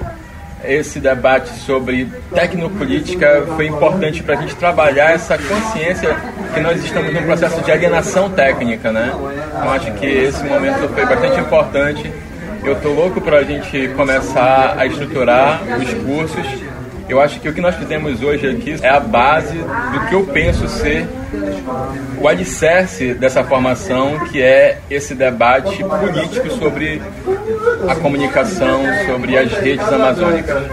esse 0.65 0.99
debate 1.01 1.51
sobre 1.61 2.07
tecnopolítica 2.35 3.47
foi 3.57 3.67
importante 3.67 4.23
para 4.23 4.39
a 4.39 4.41
gente 4.41 4.55
trabalhar 4.57 5.13
essa 5.13 5.37
consciência 5.39 6.17
que 6.55 6.61
nós 6.61 6.83
estamos 6.83 7.13
num 7.13 7.23
processo 7.23 7.61
de 7.63 7.71
alienação 7.71 8.31
técnica, 8.31 8.91
né? 8.91 9.13
Então 9.49 9.71
acho 9.71 9.93
que 9.93 10.07
esse 10.07 10.45
momento 10.45 10.89
foi 10.89 11.07
bastante 11.07 11.41
importante. 11.41 12.13
Eu 12.65 12.73
estou 12.73 12.95
louco 12.95 13.21
para 13.21 13.39
a 13.39 13.45
gente 13.45 13.89
começar 13.89 14.75
a 14.77 14.87
estruturar 14.87 15.63
os 15.79 15.95
cursos 15.95 16.47
eu 17.09 17.21
acho 17.21 17.41
que 17.41 17.49
o 17.49 17.55
que 17.55 17.61
nós 17.61 17.75
fizemos 17.77 18.23
hoje 18.23 18.49
aqui 18.49 18.77
é 18.83 18.89
a 18.89 19.01
base 19.01 19.57
do 19.57 20.09
que 20.09 20.15
eu 20.15 20.25
penso 20.25 20.69
ser 20.69 21.07
o 22.21 22.29
alicerce 22.29 23.15
dessa 23.15 23.45
formação, 23.45 24.19
que 24.31 24.43
é 24.43 24.81
esse 24.91 25.15
debate 25.15 25.83
político 25.85 26.51
sobre 26.59 27.01
a 27.89 27.95
comunicação, 27.97 28.83
sobre 29.07 29.37
as 29.37 29.53
redes 29.53 29.87
amazônicas. 29.87 30.65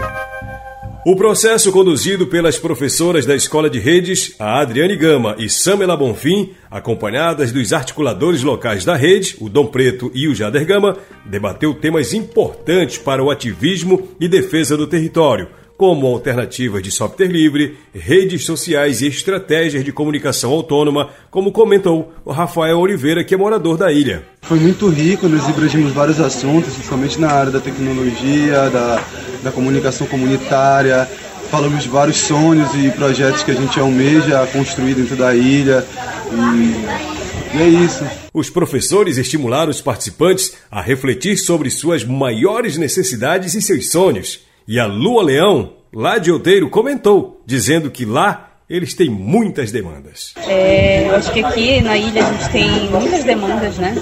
O 1.06 1.14
processo 1.16 1.70
conduzido 1.70 2.26
pelas 2.28 2.58
professoras 2.58 3.26
da 3.26 3.36
Escola 3.36 3.68
de 3.68 3.78
Redes, 3.78 4.34
a 4.38 4.62
Adriane 4.62 4.96
Gama 4.96 5.36
e 5.38 5.50
Samela 5.50 5.94
Bonfim, 5.94 6.54
acompanhadas 6.70 7.52
dos 7.52 7.74
articuladores 7.74 8.42
locais 8.42 8.86
da 8.86 8.96
rede, 8.96 9.36
o 9.38 9.50
Dom 9.50 9.66
Preto 9.66 10.10
e 10.14 10.26
o 10.26 10.34
Jader 10.34 10.64
Gama, 10.64 10.96
debateu 11.26 11.74
temas 11.74 12.14
importantes 12.14 12.96
para 12.96 13.22
o 13.22 13.30
ativismo 13.30 14.08
e 14.18 14.26
defesa 14.26 14.78
do 14.78 14.86
território, 14.86 15.48
como 15.76 16.06
alternativas 16.06 16.82
de 16.82 16.90
software 16.90 17.26
livre, 17.26 17.76
redes 17.92 18.44
sociais 18.44 19.02
e 19.02 19.08
estratégias 19.08 19.84
de 19.84 19.92
comunicação 19.92 20.52
autônoma, 20.52 21.10
como 21.30 21.50
comentou 21.50 22.12
o 22.24 22.32
Rafael 22.32 22.78
Oliveira, 22.78 23.24
que 23.24 23.34
é 23.34 23.36
morador 23.36 23.76
da 23.76 23.92
ilha. 23.92 24.24
Foi 24.42 24.58
muito 24.58 24.88
rico, 24.88 25.28
nós 25.28 25.48
abrangimos 25.48 25.92
vários 25.92 26.20
assuntos, 26.20 26.74
principalmente 26.74 27.20
na 27.20 27.30
área 27.30 27.50
da 27.50 27.60
tecnologia, 27.60 28.70
da, 28.70 29.04
da 29.42 29.52
comunicação 29.52 30.06
comunitária, 30.06 31.08
falamos 31.50 31.82
de 31.82 31.88
vários 31.88 32.18
sonhos 32.18 32.68
e 32.74 32.90
projetos 32.90 33.42
que 33.42 33.50
a 33.50 33.54
gente 33.54 33.78
almeja 33.78 34.46
construir 34.52 34.94
dentro 34.94 35.16
da 35.16 35.34
ilha. 35.34 35.84
E, 36.32 37.56
e 37.56 37.62
é 37.62 37.68
isso. 37.68 38.04
Os 38.32 38.50
professores 38.50 39.18
estimularam 39.18 39.70
os 39.70 39.80
participantes 39.80 40.52
a 40.70 40.80
refletir 40.80 41.36
sobre 41.36 41.70
suas 41.70 42.04
maiores 42.04 42.76
necessidades 42.76 43.54
e 43.54 43.62
seus 43.62 43.90
sonhos 43.90 44.40
e 44.66 44.80
a 44.80 44.86
Lua 44.86 45.22
Leão, 45.22 45.74
lá 45.92 46.18
de 46.18 46.30
Outeiro, 46.30 46.70
comentou, 46.70 47.42
dizendo 47.46 47.90
que 47.90 48.04
lá 48.04 48.50
eles 48.68 48.94
têm 48.94 49.10
muitas 49.10 49.70
demandas. 49.70 50.34
É, 50.46 51.06
eu 51.08 51.16
acho 51.16 51.30
que 51.32 51.44
aqui 51.44 51.80
na 51.82 51.96
ilha 51.96 52.26
a 52.26 52.32
gente 52.32 52.50
tem 52.50 52.90
muitas 52.90 53.22
demandas, 53.24 53.76
né? 53.76 53.94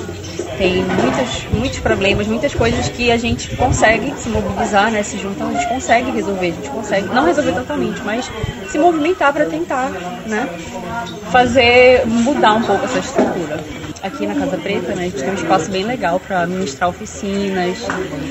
Tem 0.57 0.77
muitos, 0.85 1.46
muitos 1.53 1.79
problemas, 1.81 2.27
muitas 2.29 2.55
coisas 2.55 2.88
que 2.88 3.11
a 3.11 3.16
gente 3.16 3.57
consegue 3.57 4.12
se 4.16 4.29
mobilizar, 4.29 4.92
né? 4.92 5.03
Se 5.03 5.18
juntar, 5.18 5.48
a 5.48 5.53
gente 5.53 5.68
consegue 5.68 6.11
resolver, 6.12 6.48
a 6.48 6.53
gente 6.53 6.70
consegue, 6.70 7.09
não 7.09 7.25
resolver 7.25 7.53
totalmente, 7.53 8.01
mas 8.03 8.31
se 8.68 8.79
movimentar 8.79 9.33
para 9.33 9.46
tentar, 9.46 9.90
né? 10.27 10.48
Fazer, 11.33 12.07
mudar 12.07 12.55
um 12.55 12.62
pouco 12.62 12.85
essa 12.85 13.01
estrutura 13.01 13.61
aqui 14.03 14.27
na 14.27 14.35
Casa 14.35 14.57
Preta, 14.57 14.94
né, 14.94 15.03
a 15.03 15.05
gente 15.05 15.18
tem 15.18 15.31
um 15.31 15.35
espaço 15.35 15.70
bem 15.70 15.85
legal 15.85 16.18
para 16.18 16.44
ministrar 16.44 16.90
oficinas, 16.90 17.79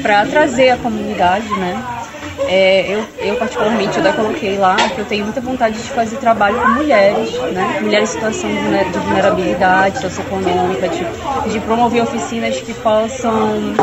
para 0.01 0.25
trazer 0.25 0.71
a 0.71 0.77
comunidade, 0.77 1.49
né, 1.49 2.00
é, 2.47 2.93
eu, 2.93 3.05
eu, 3.21 3.35
particularmente, 3.35 3.97
eu 3.97 4.13
coloquei 4.13 4.57
lá 4.57 4.75
que 4.75 4.99
eu 4.99 5.05
tenho 5.05 5.23
muita 5.25 5.41
vontade 5.41 5.81
de 5.81 5.89
fazer 5.89 6.17
trabalho 6.17 6.59
com 6.59 6.67
mulheres, 6.69 7.31
né? 7.53 7.79
Mulheres 7.81 8.09
em 8.09 8.13
situação 8.13 8.49
de 8.49 8.99
vulnerabilidade 8.99 9.99
socioeconômica, 9.99 10.89
de, 10.89 11.05
de 11.49 11.59
promover 11.61 12.03
oficinas 12.03 12.59
que 12.59 12.73
possam 12.73 13.73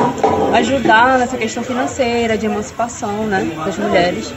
ajudar 0.55 1.19
nessa 1.19 1.37
questão 1.37 1.63
financeira, 1.63 2.37
de 2.37 2.47
emancipação 2.47 3.27
né? 3.27 3.51
das 3.65 3.79
mulheres. 3.79 4.33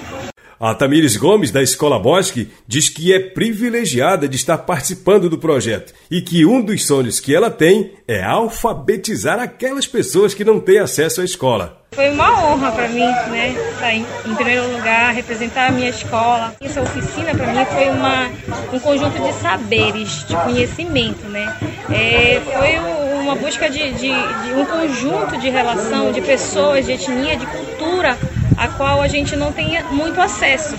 A 0.64 0.76
Tamires 0.76 1.18
Gomes, 1.18 1.50
da 1.50 1.64
Escola 1.64 1.98
Bosque, 1.98 2.52
diz 2.68 2.88
que 2.88 3.12
é 3.12 3.20
privilegiada 3.20 4.28
de 4.28 4.36
estar 4.36 4.60
participando 4.60 5.28
do 5.28 5.40
projeto 5.40 5.92
e 6.10 6.22
que 6.22 6.46
um 6.46 6.62
dos 6.62 6.86
sonhos 6.86 7.20
que 7.20 7.34
ela 7.34 7.50
tem 7.50 7.94
é 8.08 8.22
alfabetizar 8.22 9.40
aquelas 9.40 9.88
pessoas 9.88 10.36
que 10.36 10.46
não 10.46 10.60
têm 10.60 10.78
acesso 10.78 11.20
à 11.20 11.26
escola. 11.26 11.82
Foi 11.96 12.12
uma 12.12 12.46
honra 12.46 12.72
para 12.74 12.88
mim, 12.90 13.00
né? 13.00 13.56
Estar 13.72 13.92
em, 13.92 14.06
em, 14.24 14.36
primeiro 14.36 14.72
lugar, 14.72 15.12
representar 15.16 15.70
a 15.70 15.72
minha 15.72 15.90
escola. 15.90 16.56
Essa 16.62 16.84
oficina 16.84 17.34
para 17.34 17.48
mim 17.48 17.66
foi 17.66 17.90
uma, 17.90 18.30
um 18.72 18.80
conjunto 18.80 19.20
de 19.20 19.34
saberes, 19.42 20.28
de 20.28 20.36
conhecimento, 20.36 21.28
né? 21.28 21.58
É, 21.90 22.40
foi 22.40 23.20
uma 23.20 23.36
busca 23.36 23.68
de, 23.68 23.94
de, 23.94 24.10
de 24.10 24.54
um 24.56 24.66
conjunto 24.66 25.40
de 25.40 25.50
relação 25.50 26.12
de 26.12 26.22
pessoas, 26.22 26.86
de 26.86 26.92
etnia, 26.92 27.36
de 27.36 27.48
cultura 27.48 28.16
a 28.62 28.68
qual 28.68 29.02
a 29.02 29.08
gente 29.08 29.36
não 29.36 29.52
tem 29.52 29.84
muito 29.90 30.22
acesso. 30.22 30.76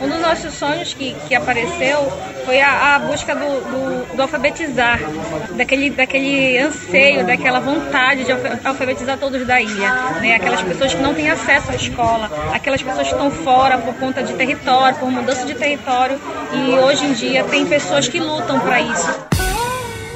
Um 0.00 0.08
dos 0.08 0.20
nossos 0.20 0.54
sonhos 0.54 0.92
que, 0.92 1.14
que 1.28 1.34
apareceu 1.36 2.12
foi 2.44 2.60
a, 2.60 2.96
a 2.96 2.98
busca 2.98 3.32
do, 3.32 3.60
do, 3.60 4.16
do, 4.16 4.22
alfabetizar, 4.22 4.98
daquele, 5.56 5.90
daquele 5.90 6.58
anseio, 6.58 7.24
daquela 7.24 7.60
vontade 7.60 8.24
de 8.24 8.32
alfabetizar 8.64 9.16
todos 9.18 9.46
da 9.46 9.62
ilha, 9.62 9.94
né? 10.20 10.34
aquelas 10.34 10.60
pessoas 10.62 10.92
que 10.94 11.00
não 11.00 11.14
têm 11.14 11.30
acesso 11.30 11.70
à 11.70 11.76
escola, 11.76 12.28
aquelas 12.52 12.82
pessoas 12.82 13.06
que 13.06 13.14
estão 13.14 13.30
fora 13.30 13.78
por 13.78 13.94
conta 13.94 14.24
de 14.24 14.32
território, 14.34 14.98
por 14.98 15.08
mudança 15.08 15.46
de 15.46 15.54
território, 15.54 16.18
e 16.52 16.70
hoje 16.74 17.06
em 17.06 17.12
dia 17.12 17.44
tem 17.44 17.64
pessoas 17.64 18.08
que 18.08 18.18
lutam 18.18 18.58
para 18.58 18.80
isso. 18.80 19.20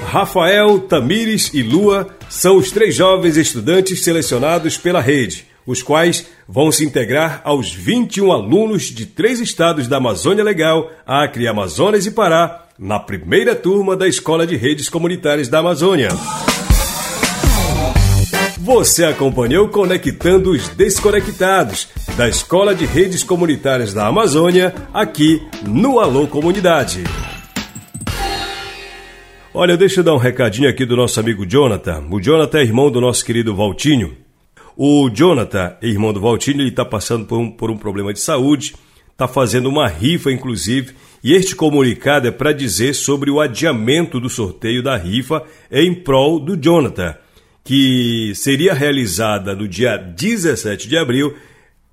Rafael, 0.08 0.80
Tamires 0.80 1.54
e 1.54 1.62
Lua 1.62 2.08
são 2.28 2.56
os 2.56 2.72
três 2.72 2.96
jovens 2.96 3.36
estudantes 3.36 4.02
selecionados 4.02 4.76
pela 4.76 5.00
rede 5.00 5.45
os 5.66 5.82
quais 5.82 6.26
vão 6.48 6.70
se 6.70 6.84
integrar 6.84 7.40
aos 7.44 7.72
21 7.72 8.30
alunos 8.30 8.84
de 8.84 9.04
três 9.04 9.40
estados 9.40 9.88
da 9.88 9.96
Amazônia 9.96 10.44
Legal, 10.44 10.90
Acre, 11.04 11.48
Amazonas 11.48 12.06
e 12.06 12.10
Pará, 12.10 12.66
na 12.78 13.00
primeira 13.00 13.54
turma 13.54 13.96
da 13.96 14.06
Escola 14.06 14.46
de 14.46 14.56
Redes 14.56 14.88
Comunitárias 14.88 15.48
da 15.48 15.58
Amazônia. 15.58 16.08
Você 18.58 19.04
acompanhou 19.04 19.68
Conectando 19.68 20.50
os 20.50 20.68
Desconectados, 20.70 21.88
da 22.16 22.28
Escola 22.28 22.74
de 22.74 22.84
Redes 22.84 23.22
Comunitárias 23.22 23.94
da 23.94 24.06
Amazônia, 24.06 24.74
aqui 24.92 25.40
no 25.64 26.00
Alô 26.00 26.26
Comunidade. 26.26 27.04
Olha, 29.54 29.76
deixa 29.76 30.00
eu 30.00 30.04
dar 30.04 30.14
um 30.14 30.18
recadinho 30.18 30.68
aqui 30.68 30.84
do 30.84 30.96
nosso 30.96 31.18
amigo 31.18 31.46
Jonathan. 31.46 32.04
O 32.10 32.20
Jonathan 32.20 32.58
é 32.58 32.62
irmão 32.62 32.90
do 32.90 33.00
nosso 33.00 33.24
querido 33.24 33.54
Valtinho. 33.54 34.25
O 34.76 35.08
Jonathan, 35.08 35.74
irmão 35.80 36.12
do 36.12 36.20
Valtinho, 36.20 36.60
ele 36.60 36.68
está 36.68 36.84
passando 36.84 37.24
por 37.24 37.38
um, 37.38 37.50
por 37.50 37.70
um 37.70 37.78
problema 37.78 38.12
de 38.12 38.20
saúde, 38.20 38.74
está 39.10 39.26
fazendo 39.26 39.70
uma 39.70 39.88
rifa, 39.88 40.30
inclusive, 40.30 40.92
e 41.24 41.32
este 41.32 41.56
comunicado 41.56 42.28
é 42.28 42.30
para 42.30 42.52
dizer 42.52 42.92
sobre 42.92 43.30
o 43.30 43.40
adiamento 43.40 44.20
do 44.20 44.28
sorteio 44.28 44.82
da 44.82 44.94
rifa 44.94 45.42
em 45.72 45.94
prol 45.94 46.38
do 46.38 46.58
Jonathan, 46.58 47.14
que 47.64 48.32
seria 48.34 48.74
realizada 48.74 49.54
no 49.54 49.66
dia 49.66 49.96
17 49.96 50.86
de 50.86 50.98
abril. 50.98 51.34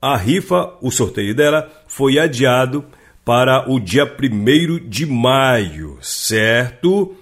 A 0.02 0.18
rifa, 0.18 0.74
o 0.82 0.92
sorteio 0.92 1.34
dela, 1.34 1.72
foi 1.88 2.20
adiado 2.20 2.84
para 3.24 3.72
o 3.72 3.80
dia 3.80 4.04
1 4.04 4.90
de 4.90 5.06
maio, 5.06 5.98
certo? 6.02 7.16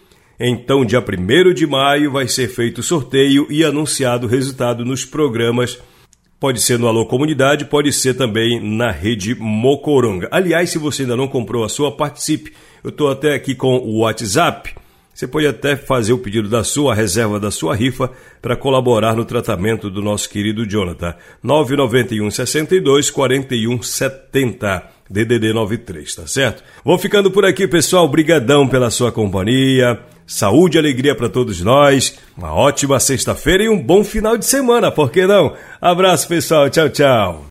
Então, 0.44 0.84
dia 0.84 1.00
1 1.00 1.54
de 1.54 1.68
maio, 1.68 2.12
vai 2.12 2.28
ser 2.28 2.48
feito 2.48 2.80
o 2.80 2.84
sorteio 2.84 3.46
e 3.48 3.64
anunciado 3.64 4.26
o 4.26 4.30
resultado 4.30 4.84
nos 4.84 5.06
programas. 5.06 5.78
Pode 6.40 6.60
ser 6.60 6.80
no 6.80 6.88
Alô 6.88 7.06
Comunidade, 7.06 7.66
pode 7.66 7.94
ser 7.94 8.16
também 8.16 8.60
na 8.60 8.90
rede 8.90 9.36
Mocoronga. 9.36 10.28
Aliás, 10.32 10.72
se 10.72 10.80
você 10.80 11.04
ainda 11.04 11.16
não 11.16 11.28
comprou 11.28 11.64
a 11.64 11.70
sua, 11.70 11.96
participe. 11.96 12.54
Eu 12.84 12.90
estou 12.90 13.12
até 13.12 13.36
aqui 13.36 13.54
com 13.54 13.78
o 13.78 14.00
WhatsApp. 14.00 14.74
Você 15.14 15.28
pode 15.28 15.46
até 15.46 15.76
fazer 15.76 16.14
o 16.14 16.18
pedido 16.18 16.50
da 16.50 16.64
sua 16.64 16.96
reserva 16.96 17.40
da 17.40 17.52
sua 17.52 17.76
rifa 17.76 18.10
para 18.42 18.56
colaborar 18.56 19.16
no 19.16 19.24
tratamento 19.24 19.92
do 19.92 20.02
nosso 20.02 20.28
querido 20.28 20.66
Jonathan. 20.66 21.14
991 21.44 22.32
62 22.32 23.12
41 23.12 23.84
70. 23.84 25.01
DDD 25.12 25.54
93, 25.54 26.16
tá 26.16 26.26
certo? 26.26 26.64
Vou 26.84 26.98
ficando 26.98 27.30
por 27.30 27.46
aqui, 27.46 27.68
pessoal. 27.68 28.06
Obrigadão 28.06 28.68
pela 28.68 28.90
sua 28.90 29.12
companhia. 29.12 30.00
Saúde 30.26 30.78
e 30.78 30.80
alegria 30.80 31.14
para 31.14 31.28
todos 31.28 31.62
nós. 31.62 32.18
Uma 32.38 32.54
ótima 32.54 33.00
sexta-feira 33.00 33.64
e 33.64 33.70
um 33.70 33.82
bom 33.82 34.04
final 34.04 34.38
de 34.38 34.46
semana, 34.46 34.90
por 34.90 35.12
que 35.12 35.28
não? 35.28 35.54
Abraço, 35.82 36.28
pessoal. 36.28 36.70
Tchau, 36.70 36.90
tchau. 36.90 37.51